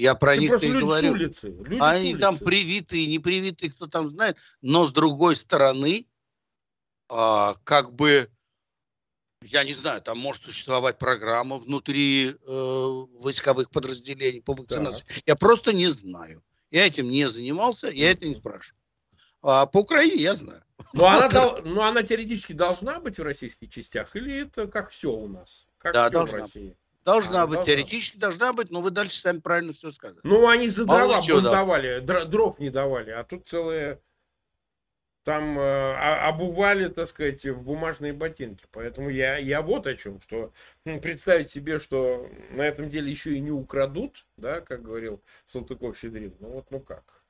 [0.00, 1.12] Я про Все них и говорю.
[1.12, 4.38] улицы, люди Они там привитые, не привитые, кто там знает.
[4.62, 6.06] Но с другой стороны,
[7.08, 8.30] а, как бы,
[9.42, 15.04] я не знаю, там может существовать программа внутри э, войсковых подразделений по вакцинации.
[15.06, 15.22] Так.
[15.26, 16.42] Я просто не знаю.
[16.70, 18.80] Я этим не занимался, я это не спрашиваю.
[19.42, 20.62] А по Украине я знаю.
[20.94, 25.12] Но она, дол, но она теоретически должна быть в российских частях, или это как все
[25.12, 25.66] у нас?
[25.78, 26.76] Как да, все в России?
[27.04, 27.72] Должна а, быть, должна.
[27.74, 30.20] теоретически должна быть, но вы дальше сами правильно все сказали.
[30.22, 34.00] Ну, они за дрова бунтовали, дров не давали, а тут целые
[35.24, 35.94] там э,
[36.28, 38.66] обували, так сказать, в бумажные ботинки.
[38.70, 40.52] Поэтому я, я вот о чем, что
[40.84, 46.36] ну, представить себе, что на этом деле еще и не украдут, да, как говорил Салтыков-Щедрин,
[46.40, 47.22] ну вот, ну как.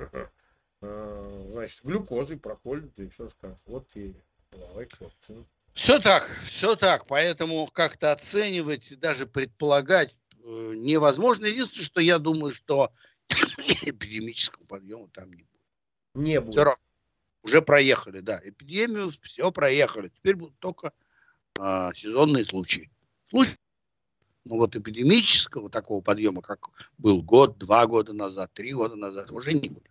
[0.83, 3.59] Э, значит, глюкозой проколют и все скажут.
[3.67, 4.15] Вот и
[4.53, 5.45] лайк вакцина.
[5.75, 7.07] Все так, все так.
[7.07, 11.47] Поэтому как-то оценивать, даже предполагать э, невозможно.
[11.47, 12.93] Единственное, что я думаю, что
[13.29, 15.67] эпидемического подъема там не будет.
[16.15, 16.55] Не будет.
[16.55, 16.83] Все равно.
[17.43, 18.41] Уже проехали, да.
[18.45, 20.09] Эпидемию все проехали.
[20.09, 20.93] Теперь будут только
[21.59, 22.91] э, сезонные случаи.
[23.31, 23.57] Случаи.
[24.45, 26.69] Но вот эпидемического такого подъема, как
[26.99, 29.91] был год, два года назад, три года назад, уже не будет.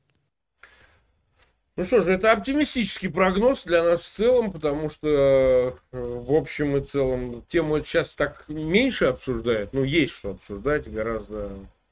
[1.79, 6.75] Ну что же, это оптимистический прогноз для нас в целом, потому что э, в общем
[6.75, 9.71] и целом тему сейчас так меньше обсуждают.
[9.71, 11.51] Ну, есть что обсуждать гораздо.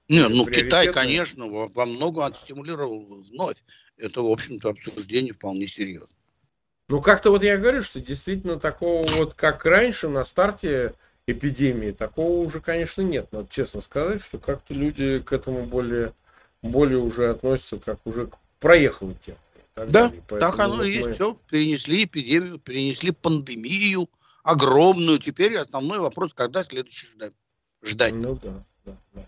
[0.10, 3.64] Не, ну Китай, конечно, во, во многом отстимулировал вновь.
[3.98, 6.10] Это, в общем-то, обсуждение вполне серьезно.
[6.90, 10.96] Ну, как-то вот я говорю, что действительно такого вот, как раньше на старте
[11.28, 13.32] эпидемии, такого уже, конечно, нет.
[13.32, 16.14] Надо честно сказать, что как-то люди к этому более,
[16.62, 19.38] более уже относятся, как уже проехала тема
[19.78, 20.24] так да, далее.
[20.40, 21.08] так оно и есть.
[21.08, 21.14] Мы...
[21.14, 24.10] Все, перенесли эпидемию, перенесли пандемию
[24.42, 25.20] огромную.
[25.20, 27.34] Теперь основной вопрос, когда следующий ждать.
[27.84, 28.14] ждать.
[28.16, 29.26] Ну да, да, да.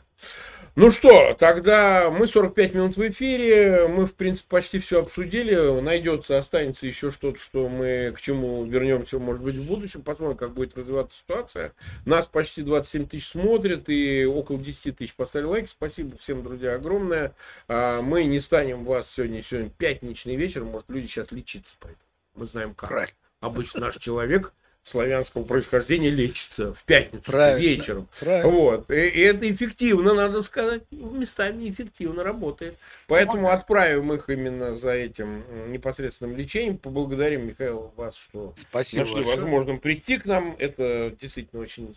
[0.76, 6.38] Ну что, тогда мы 45 минут в эфире, мы, в принципе, почти все обсудили, найдется,
[6.38, 10.78] останется еще что-то, что мы к чему вернемся, может быть, в будущем, посмотрим, как будет
[10.78, 11.74] развиваться ситуация.
[12.05, 17.34] Нас почти 27 тысяч смотрят и около 10 тысяч поставили лайк, спасибо всем, друзья, огромное.
[17.67, 21.99] А, мы не станем вас сегодня, сегодня пятничный вечер, может, люди сейчас лечиться пойдут,
[22.36, 22.89] мы знаем как.
[22.89, 23.15] Правильно.
[23.41, 24.53] Обычно наш человек
[24.84, 27.59] славянского происхождения лечится в пятницу Правильно.
[27.59, 28.07] вечером.
[28.19, 28.49] Правильно.
[28.49, 28.91] Вот.
[28.91, 32.75] И, и это эффективно, надо сказать, местами эффективно работает.
[33.07, 33.59] Поэтому Помогает.
[33.61, 36.77] отправим их именно за этим непосредственным лечением.
[36.77, 40.55] Поблагодарим, Михаил, вас, что Спасибо нашли возможным прийти к нам.
[40.57, 41.93] Это действительно очень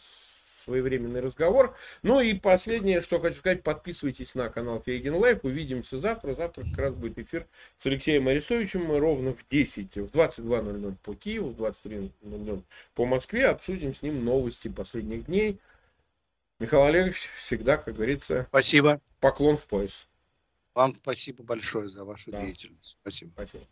[0.63, 1.77] своевременный разговор.
[2.03, 5.45] Ну и последнее, что хочу сказать, подписывайтесь на канал Фейгин Live.
[5.45, 6.35] Увидимся завтра.
[6.35, 7.47] Завтра как раз будет эфир
[7.77, 8.85] с Алексеем Арестовичем.
[8.85, 12.63] Мы ровно в 10, в 22.00 по Киеву, в 23.00
[12.95, 13.47] по Москве.
[13.47, 15.59] Обсудим с ним новости последних дней.
[16.59, 19.01] Михаил Олегович, всегда, как говорится, спасибо.
[19.19, 20.07] Поклон в пояс.
[20.75, 22.41] Вам спасибо большое за вашу да.
[22.43, 22.99] деятельность.
[23.01, 23.33] Спасибо.
[23.33, 23.67] Спасибо.